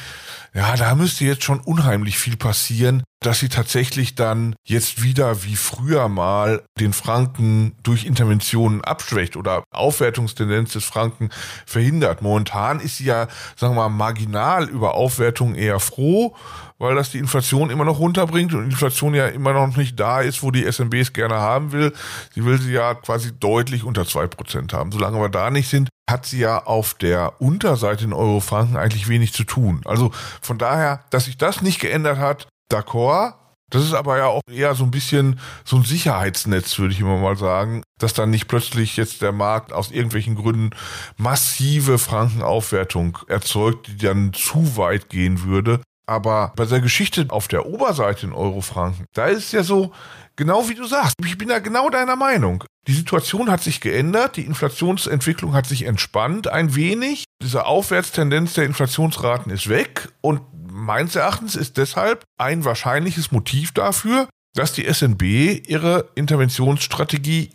ja, 0.55 0.75
da 0.75 0.93
müsste 0.93 1.25
jetzt 1.25 1.43
schon 1.43 1.59
unheimlich 1.59 2.19
viel 2.19 2.37
passieren, 2.37 3.03
dass 3.21 3.39
sie 3.39 3.49
tatsächlich 3.49 4.13
dann 4.15 4.55
jetzt 4.67 5.01
wieder 5.01 5.43
wie 5.43 5.55
früher 5.55 6.09
mal 6.09 6.61
den 6.79 6.93
Franken 6.93 7.75
durch 7.81 8.05
Interventionen 8.05 8.83
abschwächt 8.83 9.35
oder 9.35 9.63
Aufwertungstendenz 9.71 10.73
des 10.73 10.85
Franken 10.85 11.29
verhindert. 11.65 12.21
Momentan 12.21 12.79
ist 12.79 12.97
sie 12.97 13.05
ja, 13.05 13.27
sagen 13.55 13.73
wir 13.73 13.89
mal, 13.89 13.89
marginal 13.89 14.69
über 14.69 14.93
Aufwertung 14.93 15.55
eher 15.55 15.79
froh, 15.79 16.35
weil 16.77 16.95
das 16.95 17.11
die 17.11 17.17
Inflation 17.19 17.71
immer 17.71 17.85
noch 17.85 17.99
runterbringt 17.99 18.53
und 18.53 18.65
Inflation 18.65 19.15
ja 19.15 19.27
immer 19.27 19.53
noch 19.53 19.75
nicht 19.75 19.99
da 19.99 20.21
ist, 20.21 20.43
wo 20.43 20.51
die 20.51 20.69
SMB 20.69 20.93
es 20.95 21.13
gerne 21.13 21.35
haben 21.35 21.71
will. 21.71 21.93
Sie 22.35 22.45
will 22.45 22.59
sie 22.59 22.73
ja 22.73 22.93
quasi 22.93 23.31
deutlich 23.39 23.85
unter 23.85 24.05
zwei 24.05 24.27
Prozent 24.27 24.73
haben. 24.73 24.91
Solange 24.91 25.19
wir 25.19 25.29
da 25.29 25.49
nicht 25.49 25.69
sind, 25.69 25.89
hat 26.09 26.25
sie 26.25 26.39
ja 26.39 26.63
auf 26.63 26.93
der 26.93 27.41
Unterseite 27.41 28.03
in 28.03 28.13
Euro-Franken 28.13 28.77
eigentlich 28.77 29.07
wenig 29.07 29.33
zu 29.33 29.43
tun. 29.43 29.81
Also 29.85 30.11
von 30.41 30.57
daher, 30.57 31.05
dass 31.09 31.25
sich 31.25 31.37
das 31.37 31.61
nicht 31.61 31.79
geändert 31.79 32.17
hat, 32.17 32.47
d'accord. 32.71 33.33
Das 33.69 33.83
ist 33.83 33.93
aber 33.93 34.19
ja 34.19 34.27
auch 34.27 34.41
eher 34.47 34.75
so 34.75 34.83
ein 34.83 34.91
bisschen 34.91 35.39
so 35.65 35.77
ein 35.77 35.83
Sicherheitsnetz, 35.83 36.77
würde 36.77 36.93
ich 36.93 36.99
immer 36.99 37.17
mal 37.17 37.35
sagen, 37.35 37.81
dass 37.97 38.13
dann 38.13 38.29
nicht 38.29 38.47
plötzlich 38.47 38.97
jetzt 38.97 39.23
der 39.23 39.31
Markt 39.31 39.73
aus 39.73 39.89
irgendwelchen 39.89 40.35
Gründen 40.35 40.69
massive 41.17 41.97
Frankenaufwertung 41.97 43.17
erzeugt, 43.27 43.87
die 43.87 43.97
dann 43.97 44.31
zu 44.33 44.77
weit 44.77 45.09
gehen 45.09 45.43
würde. 45.43 45.81
Aber 46.05 46.51
bei 46.55 46.65
der 46.65 46.81
Geschichte 46.81 47.25
auf 47.29 47.47
der 47.47 47.65
Oberseite 47.65 48.25
in 48.25 48.33
Euro-Franken, 48.33 49.05
da 49.13 49.27
ist 49.27 49.53
ja 49.53 49.63
so, 49.63 49.93
genau 50.35 50.67
wie 50.67 50.75
du 50.75 50.85
sagst, 50.85 51.15
ich 51.23 51.37
bin 51.37 51.47
da 51.47 51.59
genau 51.59 51.89
deiner 51.89 52.15
Meinung. 52.15 52.63
Die 52.87 52.93
Situation 52.93 53.49
hat 53.49 53.63
sich 53.63 53.79
geändert, 53.79 54.35
die 54.35 54.45
Inflationsentwicklung 54.45 55.53
hat 55.53 55.65
sich 55.65 55.83
entspannt 55.83 56.47
ein 56.47 56.75
wenig. 56.75 57.23
Diese 57.41 57.65
Aufwärtstendenz 57.65 58.53
der 58.53 58.65
Inflationsraten 58.65 59.51
ist 59.51 59.69
weg 59.69 60.09
und 60.19 60.41
meines 60.69 61.15
Erachtens 61.15 61.55
ist 61.55 61.77
deshalb 61.77 62.25
ein 62.37 62.65
wahrscheinliches 62.65 63.31
Motiv 63.31 63.71
dafür, 63.71 64.27
dass 64.53 64.73
die 64.73 64.91
SNB 64.91 65.21
ihre 65.67 66.09
Interventionsstrategie 66.15 67.51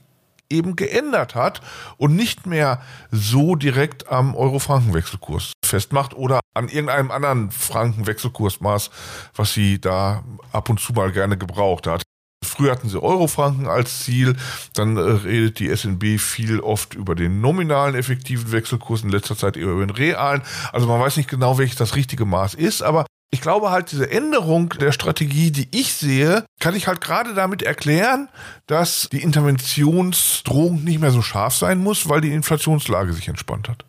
eben 0.50 0.76
geändert 0.76 1.34
hat 1.34 1.60
und 1.98 2.16
nicht 2.16 2.46
mehr 2.46 2.80
so 3.10 3.54
direkt 3.54 4.10
am 4.10 4.34
Euro-Franken-Wechselkurs 4.34 5.52
festmacht 5.64 6.14
oder 6.14 6.40
an 6.58 6.68
irgendeinem 6.68 7.10
anderen 7.10 7.50
Franken-Wechselkursmaß, 7.50 8.90
was 9.34 9.54
sie 9.54 9.80
da 9.80 10.24
ab 10.52 10.68
und 10.68 10.80
zu 10.80 10.92
mal 10.92 11.12
gerne 11.12 11.38
gebraucht 11.38 11.86
hat. 11.86 12.02
Früher 12.44 12.72
hatten 12.72 12.88
sie 12.88 13.02
Euro-Franken 13.02 13.66
als 13.66 14.04
Ziel, 14.04 14.36
dann 14.74 14.96
äh, 14.96 15.00
redet 15.00 15.58
die 15.58 15.74
SNB 15.74 16.20
viel 16.20 16.60
oft 16.60 16.94
über 16.94 17.14
den 17.14 17.40
nominalen 17.40 17.94
effektiven 17.94 18.52
Wechselkurs, 18.52 19.02
in 19.02 19.10
letzter 19.10 19.36
Zeit 19.36 19.56
eher 19.56 19.68
über 19.68 19.84
den 19.84 19.90
realen. 19.90 20.42
Also 20.72 20.86
man 20.86 21.00
weiß 21.00 21.16
nicht 21.16 21.28
genau, 21.28 21.58
welches 21.58 21.76
das 21.76 21.96
richtige 21.96 22.24
Maß 22.24 22.54
ist, 22.54 22.82
aber 22.82 23.06
ich 23.30 23.40
glaube 23.40 23.70
halt, 23.70 23.92
diese 23.92 24.10
Änderung 24.10 24.70
der 24.80 24.92
Strategie, 24.92 25.50
die 25.50 25.68
ich 25.72 25.92
sehe, 25.92 26.44
kann 26.60 26.74
ich 26.74 26.86
halt 26.86 27.00
gerade 27.00 27.34
damit 27.34 27.62
erklären, 27.62 28.28
dass 28.66 29.08
die 29.12 29.22
Interventionsdrohung 29.22 30.82
nicht 30.82 31.00
mehr 31.00 31.10
so 31.10 31.20
scharf 31.20 31.54
sein 31.54 31.78
muss, 31.78 32.08
weil 32.08 32.22
die 32.22 32.32
Inflationslage 32.32 33.12
sich 33.12 33.28
entspannt 33.28 33.68
hat. 33.68 33.84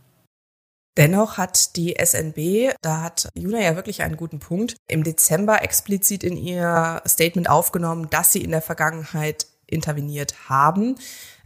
Dennoch 0.97 1.37
hat 1.37 1.75
die 1.75 1.95
SNB, 2.03 2.73
da 2.81 3.01
hat 3.01 3.29
Juna 3.33 3.61
ja 3.61 3.75
wirklich 3.75 4.01
einen 4.01 4.17
guten 4.17 4.39
Punkt, 4.39 4.75
im 4.87 5.03
Dezember 5.03 5.61
explizit 5.61 6.23
in 6.23 6.35
ihr 6.35 7.01
Statement 7.07 7.49
aufgenommen, 7.49 8.09
dass 8.09 8.33
sie 8.33 8.43
in 8.43 8.51
der 8.51 8.61
Vergangenheit 8.61 9.47
interveniert 9.67 10.49
haben. 10.49 10.95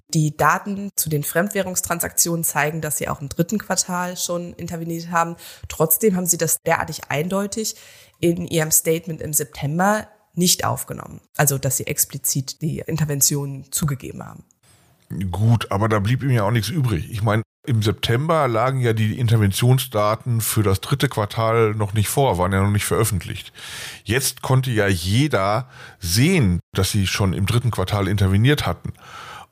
Die 0.10 0.36
Daten 0.38 0.90
zu 0.96 1.10
den 1.10 1.24
Fremdwährungstransaktionen 1.24 2.44
zeigen, 2.44 2.82
dass 2.82 2.98
sie 2.98 3.10
auch 3.10 3.22
im 3.22 3.30
dritten 3.30 3.58
Quartal 3.58 4.16
schon 4.18 4.54
interveniert 4.54 5.10
haben. 5.10 5.36
Trotzdem 5.70 6.16
haben 6.16 6.26
sie 6.26 6.38
das 6.38 6.62
derartig 6.66 7.10
eindeutig 7.10 7.76
in 8.20 8.48
ihrem 8.48 8.72
Statement 8.72 9.22
im 9.22 9.34
September 9.34 10.08
nicht 10.36 10.66
aufgenommen. 10.66 11.22
Also, 11.36 11.58
dass 11.58 11.78
sie 11.78 11.88
explizit 11.88 12.62
die 12.62 12.80
Intervention 12.80 13.66
zugegeben 13.72 14.26
haben. 14.26 14.46
Gut, 15.32 15.72
aber 15.72 15.90
da 15.90 16.00
blieb 16.00 16.24
ihm 16.24 16.32
ja 16.32 16.44
auch 16.44 16.52
nichts 16.52 16.70
übrig. 16.70 17.12
Ich 17.12 17.22
meine, 17.22 17.44
im 17.65 17.82
September 17.82 18.48
lagen 18.48 18.82
ja 18.82 18.93
die 18.93 19.17
Interventionsdaten 19.17 20.41
für 20.41 20.63
das 20.63 20.82
dritte 20.82 21.08
Quartal 21.08 21.74
noch 21.74 21.93
nicht 21.93 22.10
vor, 22.10 22.38
waren 22.38 22.51
ja 22.51 22.62
noch 22.62 22.72
nicht 22.72 22.86
veröffentlicht. 22.86 23.53
Jetzt 24.03 24.41
konnte 24.41 24.70
ja 24.72 24.88
jeder 24.88 25.70
sehen, 26.00 26.60
dass 26.74 26.91
sie 26.91 27.08
schon 27.08 27.32
im 27.34 27.46
dritten 27.46 27.72
Quartal 27.72 28.08
interveniert 28.08 28.65
hatten. 28.65 28.93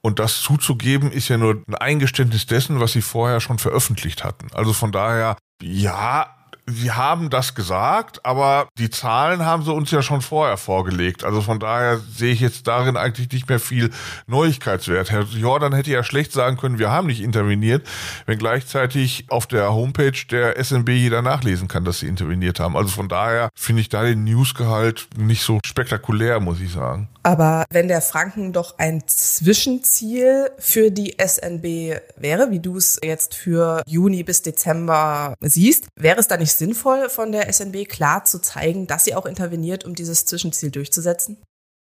Und 0.02 0.20
das 0.20 0.42
zuzugeben 0.42 1.12
ist 1.12 1.30
ja 1.30 1.38
nur 1.38 1.64
ein 1.68 1.76
Eingeständnis 1.76 2.46
dessen, 2.48 2.80
was 2.80 2.92
sie 2.92 3.02
vorher 3.02 3.40
schon 3.40 3.60
veröffentlicht 3.60 4.24
hatten. 4.24 4.48
Also 4.54 4.74
von 4.74 4.92
daher, 4.92 5.38
ja, 5.62 6.36
sie 6.72 6.92
haben 6.92 7.30
das 7.30 7.56
gesagt, 7.56 8.26
aber 8.26 8.68
die 8.78 8.90
Zahlen 8.90 9.46
haben 9.46 9.64
sie 9.64 9.74
uns 9.74 9.92
ja 9.92 10.02
schon 10.02 10.22
vorher 10.22 10.58
vorgelegt. 10.58 11.24
Also 11.24 11.42
von 11.42 11.60
daher 11.60 12.00
sehe 12.00 12.34
ich 12.34 12.40
jetzt 12.40 12.68
darin 12.68 12.98
eigentlich 12.98 13.32
nicht 13.32 13.50
mehr 13.50 13.60
viel 13.60 13.92
Neuigkeitswert. 14.28 15.12
Herr 15.12 15.24
Jordan 15.24 15.74
hätte 15.74 15.92
ja 15.92 16.04
schlecht 16.04 16.32
sagen 16.32 16.58
können, 16.58 16.80
wir 16.80 16.92
haben 16.92 17.08
nicht 17.08 17.22
interveniert, 17.22 17.88
wenn 18.26 18.38
gleichzeitig 18.38 19.26
auf 19.30 19.48
der 19.48 19.74
Homepage 19.74 20.12
der 20.30 20.62
SNB 20.64 20.90
jeder 20.90 21.22
nachlesen 21.22 21.68
kann, 21.68 21.86
dass 21.86 22.00
sie 22.00 22.08
interveniert 22.08 22.60
haben. 22.60 22.76
Also 22.76 22.90
von 22.90 23.08
daher 23.08 23.50
finde 23.56 23.82
ich 23.82 23.90
da 23.90 24.04
den 24.04 24.24
Newsgehalt 24.24 25.08
nicht 25.18 25.44
so 25.44 25.60
spektakulär, 25.66 26.40
muss 26.40 26.60
ich 26.60 26.72
sagen. 26.72 27.10
Aber 27.24 27.66
wenn 27.70 27.88
der 27.88 28.02
Franken 28.02 28.52
doch 28.52 28.80
ein 28.80 29.04
Zwischenziel 29.06 30.50
für 30.58 30.90
die 30.90 31.16
SNB 31.24 32.02
wäre, 32.18 32.50
wie 32.50 32.60
du 32.60 32.78
es 32.78 33.00
jetzt 33.04 33.36
für 33.36 33.84
Juni 33.86 34.24
bis 34.24 34.42
Dezember 34.42 35.36
siehst, 35.40 35.88
wäre 35.96 36.20
es 36.20 36.28
da 36.28 36.38
nicht 36.38 36.52
sinnvoll 36.62 37.10
von 37.10 37.32
der 37.32 37.52
SNB 37.52 37.90
klar 37.90 38.24
zu 38.24 38.40
zeigen, 38.40 38.86
dass 38.86 39.04
sie 39.04 39.16
auch 39.16 39.26
interveniert, 39.26 39.84
um 39.84 39.96
dieses 39.96 40.26
Zwischenziel 40.26 40.70
durchzusetzen? 40.70 41.42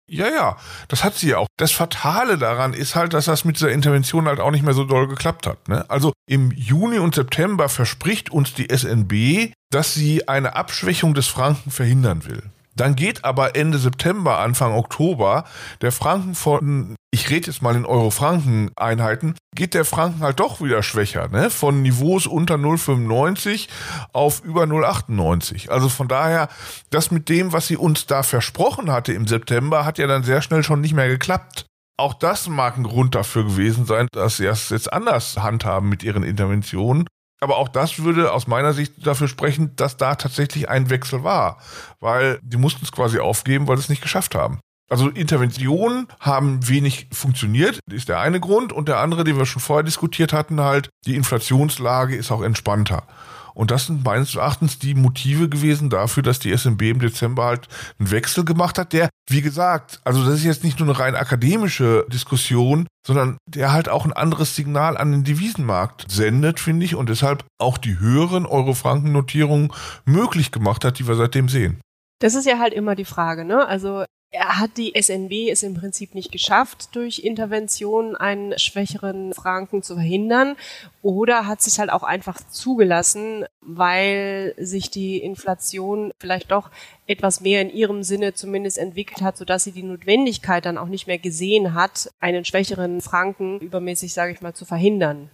Ja, 0.10 0.28
ja, 0.30 0.58
das 0.88 1.04
hat 1.04 1.16
sie 1.16 1.30
ja 1.30 1.38
auch. 1.38 1.48
Das 1.58 1.72
Fatale 1.72 2.38
daran 2.38 2.74
ist 2.74 2.96
halt, 2.96 3.14
dass 3.14 3.26
das 3.26 3.46
mit 3.46 3.58
dieser 3.58 3.72
Intervention 3.72 4.28
halt 4.28 4.40
auch 4.40 4.52
nicht 4.52 4.64
mehr 4.64 4.74
so 4.74 4.86
doll 4.86 5.08
geklappt 5.08 5.46
hat. 5.46 5.68
Ne? 5.68 5.88
Also 5.90 6.14
im 6.28 6.52
Juni 6.52 6.98
und 6.98 7.14
September 7.14 7.70
verspricht 7.70 8.32
uns 8.32 8.54
die 8.54 8.74
SNB, 8.76 9.54
dass 9.70 9.94
sie 9.94 10.28
eine 10.28 10.56
Abschwächung 10.56 11.14
des 11.14 11.28
Franken 11.28 11.72
verhindern 11.72 12.26
will. 12.26 12.42
Dann 12.80 12.96
geht 12.96 13.26
aber 13.26 13.58
Ende 13.58 13.78
September, 13.78 14.40
Anfang 14.40 14.74
Oktober 14.74 15.44
der 15.82 15.92
Franken 15.92 16.34
von, 16.34 16.96
ich 17.12 17.30
rede 17.30 17.48
jetzt 17.48 17.62
mal 17.62 17.76
in 17.76 17.86
Euro-Franken-Einheiten, 17.86 19.36
geht 19.54 19.74
der 19.74 19.84
Franken 19.84 20.22
halt 20.22 20.40
doch 20.40 20.62
wieder 20.62 20.82
schwächer, 20.82 21.28
ne? 21.28 21.50
Von 21.50 21.82
Niveaus 21.82 22.26
unter 22.26 22.56
0,95 22.56 23.68
auf 24.14 24.42
über 24.46 24.64
0,98. 24.64 25.70
Also 25.70 25.90
von 25.90 26.08
daher, 26.08 26.48
das 26.90 27.12
mit 27.12 27.28
dem, 27.28 27.52
was 27.52 27.68
sie 27.68 27.76
uns 27.76 28.08
da 28.08 28.24
versprochen 28.24 28.90
hatte 28.90 29.12
im 29.12 29.28
September, 29.28 29.84
hat 29.84 29.98
ja 29.98 30.08
dann 30.08 30.24
sehr 30.24 30.42
schnell 30.42 30.64
schon 30.64 30.80
nicht 30.80 30.94
mehr 30.94 31.10
geklappt. 31.10 31.66
Auch 32.00 32.14
das 32.14 32.48
mag 32.48 32.78
ein 32.78 32.84
Grund 32.84 33.14
dafür 33.14 33.44
gewesen 33.44 33.86
sein, 33.86 34.08
dass 34.14 34.38
sie 34.38 34.46
es 34.46 34.70
jetzt 34.70 34.94
anders 34.94 35.36
handhaben 35.38 35.90
mit 35.90 36.02
ihren 36.02 36.24
Interventionen. 36.24 37.08
Aber 37.42 37.58
auch 37.58 37.70
das 37.70 38.00
würde 38.00 38.34
aus 38.34 38.48
meiner 38.48 38.74
Sicht 38.74 39.06
dafür 39.06 39.28
sprechen, 39.28 39.76
dass 39.76 39.98
da 39.98 40.16
tatsächlich 40.16 40.70
ein 40.70 40.90
Wechsel 40.90 41.24
war. 41.24 41.58
Weil 42.00 42.40
die 42.44 42.58
mussten 42.58 42.84
es 42.84 42.92
quasi 42.92 43.20
aufgeben, 43.20 43.68
weil 43.68 43.78
sie 43.78 43.84
es 43.84 43.90
nicht 43.90 44.02
geschafft 44.02 44.36
haben. 44.36 44.60
Also 44.90 45.10
Interventionen 45.10 46.08
haben 46.20 46.68
wenig 46.68 47.08
funktioniert, 47.12 47.80
ist 47.92 48.10
der 48.10 48.20
eine 48.20 48.40
Grund. 48.40 48.74
Und 48.74 48.88
der 48.88 49.00
andere, 49.00 49.24
den 49.24 49.38
wir 49.38 49.46
schon 49.46 49.62
vorher 49.62 49.84
diskutiert 49.84 50.34
hatten, 50.34 50.60
halt, 50.62 50.90
die 51.06 51.16
Inflationslage 51.16 52.16
ist 52.16 52.32
auch 52.32 52.42
entspannter. 52.42 53.04
Und 53.54 53.72
das 53.72 53.88
sind 53.88 54.06
meines 54.06 54.36
Erachtens 54.36 54.80
die 54.80 54.96
Motive 54.96 55.50
gewesen 55.50 55.90
dafür, 55.90 56.24
dass 56.24 56.40
die 56.40 56.56
SMB 56.56 56.82
im 56.84 57.00
Dezember 57.00 57.46
halt 57.46 57.68
einen 58.00 58.10
Wechsel 58.10 58.46
gemacht 58.46 58.78
hat, 58.78 58.94
der, 58.94 59.10
wie 59.30 59.42
gesagt, 59.42 60.00
also 60.06 60.24
das 60.24 60.36
ist 60.36 60.46
jetzt 60.46 60.64
nicht 60.64 60.80
nur 60.80 60.88
eine 60.88 60.98
rein 60.98 61.16
akademische 61.16 62.06
Diskussion, 62.08 62.88
sondern 63.06 63.38
der 63.48 63.74
halt 63.74 63.90
auch 63.90 64.06
ein 64.06 64.14
anderes 64.14 64.56
Signal 64.56 64.98
an 64.98 65.12
den 65.12 65.24
Devisenmarkt 65.26 66.10
sendet, 66.10 66.62
finde 66.62 66.86
ich, 66.86 66.96
und 66.96 67.10
deshalb 67.10 67.44
auch 67.60 67.78
die 67.78 68.00
höheren 68.00 68.46
Euro-Franken-Notierungen 68.46 69.74
möglich 70.06 70.52
gemacht 70.52 70.86
hat, 70.86 70.98
die 70.98 71.08
wir 71.08 71.16
seitdem 71.16 71.50
sehen. 71.50 71.82
Das 72.22 72.36
ist 72.36 72.46
ja 72.46 72.60
halt 72.60 72.74
immer 72.74 72.96
die 72.96 73.06
Frage, 73.06 73.44
ne? 73.44 73.68
Also 73.68 74.06
hat 74.38 74.78
die 74.78 74.94
SNB 75.00 75.50
es 75.50 75.64
im 75.64 75.74
Prinzip 75.74 76.14
nicht 76.14 76.32
geschafft, 76.32 76.96
durch 76.96 77.20
Intervention 77.20 78.16
einen 78.16 78.58
schwächeren 78.60 79.34
Franken 79.34 79.82
zu 79.82 79.96
verhindern 79.96 80.56
oder 81.02 81.48
hat 81.48 81.62
sich 81.62 81.80
halt 81.80 81.92
auch 81.92 82.04
einfach 82.04 82.40
zugelassen, 82.50 83.46
weil 83.62 84.54
sich 84.58 84.92
die 84.92 85.18
Inflation 85.18 86.12
vielleicht 86.20 86.52
doch 86.52 86.70
etwas 87.08 87.42
mehr 87.42 87.62
in 87.62 87.72
ihrem 87.72 88.04
Sinne 88.04 88.34
zumindest 88.34 88.78
entwickelt 88.78 89.22
hat, 89.22 89.38
sodass 89.38 89.64
sie 89.64 89.72
die 89.72 89.84
Notwendigkeit 89.84 90.66
dann 90.66 90.78
auch 90.78 90.88
nicht 90.88 91.08
mehr 91.08 91.18
gesehen 91.18 91.74
hat, 91.74 92.12
einen 92.20 92.46
schwächeren 92.46 93.02
Franken 93.02 93.60
übermäßig, 93.60 94.14
sage 94.14 94.34
ich 94.34 94.42
mal, 94.42 94.54
zu 94.54 94.66
verhindern. 94.66 95.30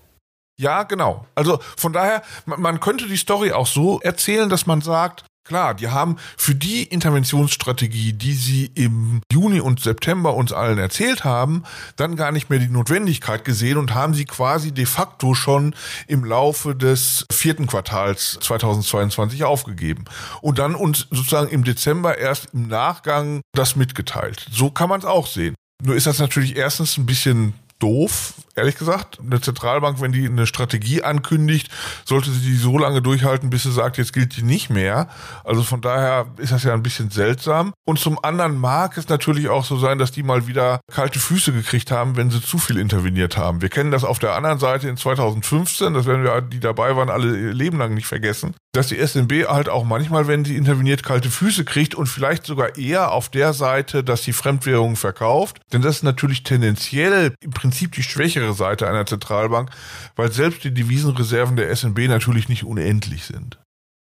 Ja, 0.58 0.84
genau. 0.84 1.26
Also 1.36 1.60
von 1.76 1.92
daher, 1.92 2.24
man 2.46 2.80
könnte 2.80 3.08
die 3.08 3.18
Story 3.18 3.52
auch 3.52 3.68
so 3.68 4.00
erzählen, 4.00 4.48
dass 4.48 4.66
man 4.66 4.80
sagt, 4.80 5.26
Klar, 5.46 5.76
die 5.76 5.90
haben 5.90 6.18
für 6.38 6.56
die 6.56 6.82
Interventionsstrategie, 6.82 8.14
die 8.14 8.34
sie 8.34 8.72
im 8.74 9.22
Juni 9.32 9.60
und 9.60 9.80
September 9.80 10.34
uns 10.34 10.52
allen 10.52 10.80
erzählt 10.80 11.24
haben, 11.24 11.64
dann 11.98 12.16
gar 12.16 12.32
nicht 12.32 12.50
mehr 12.50 12.58
die 12.58 12.68
Notwendigkeit 12.68 13.46
gesehen 13.46 13.78
und 13.78 13.94
haben 13.94 14.16
sie 14.16 14.26
quasi 14.26 14.72
de 14.72 14.88
facto 14.88 15.36
schon 15.36 15.76
im 16.08 16.26
Laufe 16.26 16.76
des 16.76 17.28
vierten 17.32 17.68
Quartals 17.68 18.40
2022 18.42 19.44
aufgegeben. 19.44 20.06
Und 20.42 20.58
dann 20.58 20.74
uns 20.74 21.06
sozusagen 21.12 21.50
im 21.50 21.64
Dezember 21.64 22.18
erst 22.18 22.48
im 22.56 22.68
Nachgang 22.68 23.42
das 23.54 23.76
mitgeteilt. 23.76 24.48
So 24.52 24.72
kann 24.72 24.90
man 24.90 25.00
es 25.00 25.06
auch 25.06 25.28
sehen. 25.28 25.54
Nur 25.84 25.96
ist 25.96 26.08
das 26.08 26.18
natürlich 26.18 26.56
erstens 26.56 26.98
ein 26.98 27.06
bisschen 27.06 27.54
doof, 27.80 28.34
ehrlich 28.56 28.78
gesagt. 28.78 29.20
Eine 29.20 29.42
Zentralbank, 29.42 30.02
wenn 30.02 30.12
die 30.12 30.26
eine 30.26 30.48
Strategie 30.48 31.04
ankündigt, 31.04 31.70
sollte 32.06 32.32
sie 32.32 32.40
die 32.40 32.56
so 32.56 32.78
lange 32.78 33.02
durchhalten, 33.02 33.50
bis 33.50 33.64
sie 33.64 33.72
sagt, 33.72 33.98
jetzt 33.98 34.14
gilt 34.14 34.38
die 34.38 34.44
nicht 34.44 34.70
mehr. 34.70 35.10
Also 35.44 35.64
von 35.64 35.82
daher 35.82 36.28
ist 36.38 36.52
das 36.52 36.64
ja 36.64 36.74
ein 36.74 36.84
bisschen 36.84 37.12
seltsam. 37.12 37.74
Und 37.86 38.00
zum 38.00 38.24
anderen 38.24 38.58
mag 38.58 38.98
es 38.98 39.10
natürlich 39.10 39.50
auch 39.50 39.66
so 39.66 39.78
sein, 39.78 40.00
dass 40.00 40.12
die 40.12 40.24
mal 40.24 40.48
wieder 40.48 40.80
kalte 40.92 41.20
Füße 41.20 41.52
gekriegt 41.52 41.92
haben, 41.92 42.16
wenn 42.16 42.32
sie 42.32 42.42
zu 42.42 42.58
viel 42.58 42.78
interveniert 42.78 43.38
haben. 43.38 43.62
Wir 43.62 43.70
kennen 43.70 43.92
das 43.92 44.04
auf 44.04 44.20
der 44.20 44.34
anderen 44.34 44.60
Seite 44.60 44.88
in 44.88 44.98
2015, 44.98 45.94
das 45.94 46.06
werden 46.06 46.24
wir, 46.24 46.42
die 46.42 46.60
dabei 46.60 46.96
waren, 46.96 47.10
alle 47.10 47.52
Leben 47.52 47.78
lang 47.78 47.94
nicht 47.94 48.08
vergessen, 48.08 48.56
dass 48.74 48.88
die 48.88 49.06
SNB 49.06 49.48
halt 49.48 49.70
auch 49.70 49.84
manchmal, 49.84 50.28
wenn 50.28 50.46
sie 50.46 50.56
interveniert, 50.56 51.04
kalte 51.04 51.30
Füße 51.30 51.66
kriegt 51.66 51.94
und 51.94 52.08
vielleicht 52.08 52.46
sogar 52.46 52.78
eher 52.78 53.12
auf 53.12 53.30
der 53.30 53.54
Seite, 53.54 54.04
dass 54.04 54.24
sie 54.24 54.34
Fremdwährungen 54.34 54.96
verkauft. 54.96 55.60
Denn 55.74 55.82
das 55.82 55.98
ist 55.98 56.04
natürlich 56.04 56.44
tendenziell 56.44 57.34
im 57.42 57.52
Prinzip 57.52 57.65
die 57.98 58.04
schwächere 58.04 58.04
schwächere 58.04 58.54
Seite 58.54 58.88
einer 58.88 59.06
Zentralbank, 59.06 59.70
weil 60.16 60.32
selbst 60.32 60.64
die 60.64 60.74
Devisenreserven 60.74 61.56
der 61.56 61.76
SNB 61.76 62.08
natürlich 62.08 62.50
nicht 62.50 62.64
unendlich 62.64 63.26
sind. 63.26 63.60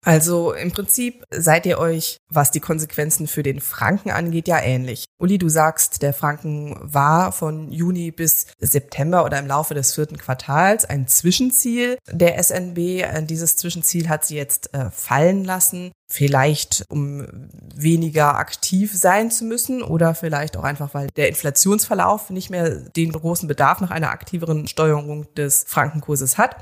Also 0.06 0.52
im 0.52 0.70
Prinzip 0.70 1.24
seid 1.30 1.66
ihr 1.66 1.78
euch, 1.78 2.18
was 2.30 2.52
die 2.52 2.60
Konsequenzen 2.60 3.26
für 3.26 3.42
den 3.42 3.60
Franken 3.60 4.12
angeht, 4.12 4.46
ja 4.46 4.62
ähnlich. 4.62 5.06
Uli, 5.18 5.36
du 5.36 5.48
sagst, 5.48 6.00
der 6.00 6.14
Franken 6.14 6.78
war 6.80 7.32
von 7.32 7.72
Juni 7.72 8.12
bis 8.12 8.46
September 8.60 9.24
oder 9.24 9.40
im 9.40 9.48
Laufe 9.48 9.74
des 9.74 9.94
vierten 9.94 10.16
Quartals 10.16 10.84
ein 10.84 11.08
Zwischenziel 11.08 11.98
der 12.08 12.40
SNB. 12.40 13.26
Dieses 13.26 13.56
Zwischenziel 13.56 14.08
hat 14.08 14.24
sie 14.24 14.36
jetzt 14.36 14.72
äh, 14.74 14.90
fallen 14.92 15.42
lassen. 15.42 15.90
Vielleicht 16.08 16.84
um 16.88 17.26
weniger 17.74 18.36
aktiv 18.36 18.96
sein 18.96 19.32
zu 19.32 19.44
müssen 19.44 19.82
oder 19.82 20.14
vielleicht 20.14 20.56
auch 20.56 20.62
einfach, 20.62 20.94
weil 20.94 21.08
der 21.16 21.28
Inflationsverlauf 21.28 22.30
nicht 22.30 22.48
mehr 22.48 22.70
den 22.70 23.10
großen 23.10 23.48
Bedarf 23.48 23.80
nach 23.80 23.90
einer 23.90 24.10
aktiveren 24.10 24.68
Steuerung 24.68 25.26
des 25.34 25.64
Frankenkurses 25.66 26.38
hat. 26.38 26.54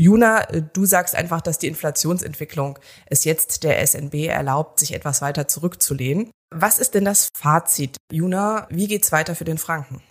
Juna, 0.00 0.46
du 0.46 0.86
sagst 0.86 1.14
einfach, 1.14 1.42
dass 1.42 1.58
die 1.58 1.66
Inflationsentwicklung 1.66 2.78
es 3.04 3.24
jetzt 3.24 3.64
der 3.64 3.86
SNB 3.86 4.28
erlaubt, 4.28 4.78
sich 4.78 4.94
etwas 4.94 5.20
weiter 5.20 5.46
zurückzulehnen. 5.46 6.30
Was 6.50 6.78
ist 6.78 6.94
denn 6.94 7.04
das 7.04 7.28
Fazit? 7.36 7.98
Juna, 8.10 8.66
wie 8.70 8.88
geht's 8.88 9.12
weiter 9.12 9.34
für 9.34 9.44
den 9.44 9.58
Franken? 9.58 10.02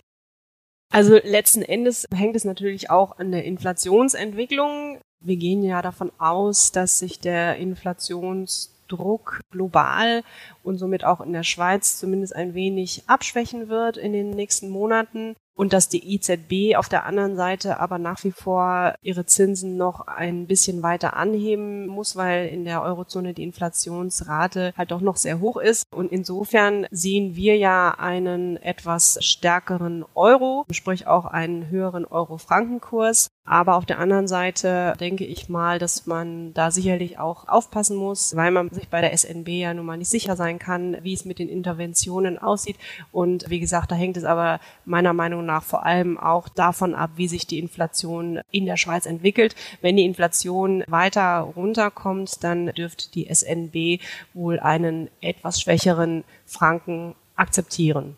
Also 0.92 1.16
letzten 1.16 1.62
Endes 1.62 2.06
hängt 2.14 2.36
es 2.36 2.44
natürlich 2.44 2.88
auch 2.88 3.18
an 3.18 3.32
der 3.32 3.42
Inflationsentwicklung. 3.44 5.00
Wir 5.24 5.36
gehen 5.36 5.64
ja 5.64 5.82
davon 5.82 6.12
aus, 6.18 6.70
dass 6.70 7.00
sich 7.00 7.18
der 7.18 7.56
Inflationsdruck 7.56 9.40
global 9.50 10.22
und 10.62 10.78
somit 10.78 11.02
auch 11.02 11.20
in 11.20 11.32
der 11.32 11.42
Schweiz 11.42 11.98
zumindest 11.98 12.36
ein 12.36 12.54
wenig 12.54 13.02
abschwächen 13.08 13.68
wird 13.68 13.96
in 13.96 14.12
den 14.12 14.30
nächsten 14.30 14.68
Monaten 14.68 15.34
und 15.60 15.74
dass 15.74 15.90
die 15.90 16.14
EZB 16.14 16.74
auf 16.74 16.88
der 16.88 17.04
anderen 17.04 17.36
Seite 17.36 17.80
aber 17.80 17.98
nach 17.98 18.24
wie 18.24 18.30
vor 18.30 18.94
ihre 19.02 19.26
Zinsen 19.26 19.76
noch 19.76 20.06
ein 20.06 20.46
bisschen 20.46 20.82
weiter 20.82 21.18
anheben 21.18 21.86
muss, 21.86 22.16
weil 22.16 22.46
in 22.46 22.64
der 22.64 22.80
Eurozone 22.80 23.34
die 23.34 23.42
Inflationsrate 23.42 24.72
halt 24.74 24.90
doch 24.90 25.02
noch 25.02 25.18
sehr 25.18 25.38
hoch 25.40 25.58
ist. 25.58 25.84
Und 25.94 26.12
insofern 26.12 26.86
sehen 26.90 27.36
wir 27.36 27.58
ja 27.58 27.90
einen 27.90 28.56
etwas 28.56 29.18
stärkeren 29.20 30.06
Euro, 30.14 30.64
sprich 30.70 31.06
auch 31.06 31.26
einen 31.26 31.68
höheren 31.68 32.06
Euro-Frankenkurs. 32.06 33.28
Aber 33.44 33.76
auf 33.76 33.86
der 33.86 33.98
anderen 33.98 34.28
Seite 34.28 34.94
denke 35.00 35.24
ich 35.24 35.48
mal, 35.48 35.78
dass 35.78 36.06
man 36.06 36.52
da 36.54 36.70
sicherlich 36.70 37.18
auch 37.18 37.48
aufpassen 37.48 37.96
muss, 37.96 38.36
weil 38.36 38.50
man 38.50 38.70
sich 38.70 38.88
bei 38.88 39.00
der 39.00 39.16
SNB 39.16 39.48
ja 39.48 39.74
nun 39.74 39.86
mal 39.86 39.96
nicht 39.96 40.10
sicher 40.10 40.36
sein 40.36 40.58
kann, 40.58 40.98
wie 41.02 41.14
es 41.14 41.24
mit 41.24 41.38
den 41.38 41.48
Interventionen 41.48 42.38
aussieht. 42.38 42.76
Und 43.12 43.48
wie 43.48 43.58
gesagt, 43.58 43.90
da 43.90 43.96
hängt 43.96 44.16
es 44.16 44.24
aber 44.24 44.60
meiner 44.84 45.14
Meinung 45.14 45.46
nach 45.46 45.64
vor 45.64 45.84
allem 45.84 46.18
auch 46.18 46.48
davon 46.48 46.94
ab, 46.94 47.12
wie 47.16 47.28
sich 47.28 47.46
die 47.46 47.58
Inflation 47.58 48.40
in 48.50 48.66
der 48.66 48.76
Schweiz 48.76 49.06
entwickelt. 49.06 49.56
Wenn 49.80 49.96
die 49.96 50.04
Inflation 50.04 50.84
weiter 50.86 51.40
runterkommt, 51.40 52.44
dann 52.44 52.66
dürfte 52.66 53.10
die 53.10 53.34
SNB 53.34 54.00
wohl 54.34 54.60
einen 54.60 55.08
etwas 55.22 55.60
schwächeren 55.60 56.24
Franken 56.46 57.14
akzeptieren. 57.36 58.16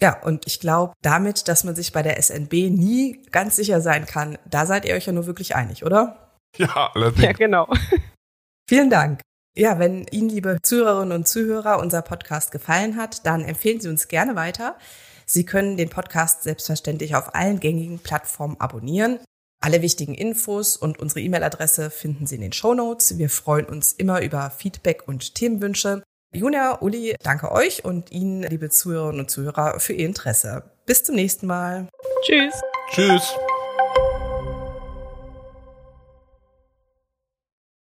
Ja, 0.00 0.20
und 0.22 0.46
ich 0.46 0.60
glaube, 0.60 0.92
damit, 1.02 1.48
dass 1.48 1.64
man 1.64 1.76
sich 1.76 1.92
bei 1.92 2.02
der 2.02 2.20
SNB 2.20 2.52
nie 2.70 3.22
ganz 3.30 3.56
sicher 3.56 3.80
sein 3.80 4.06
kann, 4.06 4.38
da 4.44 4.66
seid 4.66 4.84
ihr 4.84 4.94
euch 4.94 5.06
ja 5.06 5.12
nur 5.12 5.26
wirklich 5.26 5.54
einig, 5.54 5.84
oder? 5.84 6.30
Ja, 6.56 6.90
allerdings. 6.94 7.22
Ja, 7.22 7.32
genau. 7.32 7.68
Vielen 8.68 8.90
Dank. 8.90 9.20
Ja, 9.56 9.78
wenn 9.78 10.06
Ihnen, 10.10 10.30
liebe 10.30 10.58
Zuhörerinnen 10.62 11.16
und 11.16 11.28
Zuhörer, 11.28 11.78
unser 11.78 12.02
Podcast 12.02 12.50
gefallen 12.50 12.96
hat, 12.96 13.24
dann 13.24 13.44
empfehlen 13.44 13.80
Sie 13.80 13.88
uns 13.88 14.08
gerne 14.08 14.34
weiter. 14.34 14.76
Sie 15.26 15.44
können 15.44 15.76
den 15.76 15.90
Podcast 15.90 16.42
selbstverständlich 16.42 17.14
auf 17.14 17.34
allen 17.34 17.60
gängigen 17.60 17.98
Plattformen 18.00 18.60
abonnieren. 18.60 19.20
Alle 19.62 19.80
wichtigen 19.80 20.14
Infos 20.14 20.76
und 20.76 20.98
unsere 20.98 21.20
E-Mail-Adresse 21.20 21.90
finden 21.90 22.26
Sie 22.26 22.34
in 22.34 22.42
den 22.42 22.52
Show 22.52 22.74
Notes. 22.74 23.16
Wir 23.16 23.30
freuen 23.30 23.66
uns 23.66 23.92
immer 23.92 24.22
über 24.22 24.50
Feedback 24.50 25.06
und 25.06 25.34
Themenwünsche. 25.34 26.02
Junia, 26.34 26.78
Uli, 26.80 27.14
danke 27.22 27.52
euch 27.52 27.84
und 27.84 28.10
Ihnen, 28.10 28.42
liebe 28.42 28.68
Zuhörerinnen 28.68 29.20
und 29.20 29.30
Zuhörer, 29.30 29.78
für 29.78 29.92
Ihr 29.92 30.06
Interesse. 30.06 30.64
Bis 30.84 31.04
zum 31.04 31.14
nächsten 31.14 31.46
Mal. 31.46 31.88
Tschüss. 32.22 32.60
Tschüss. 32.90 33.36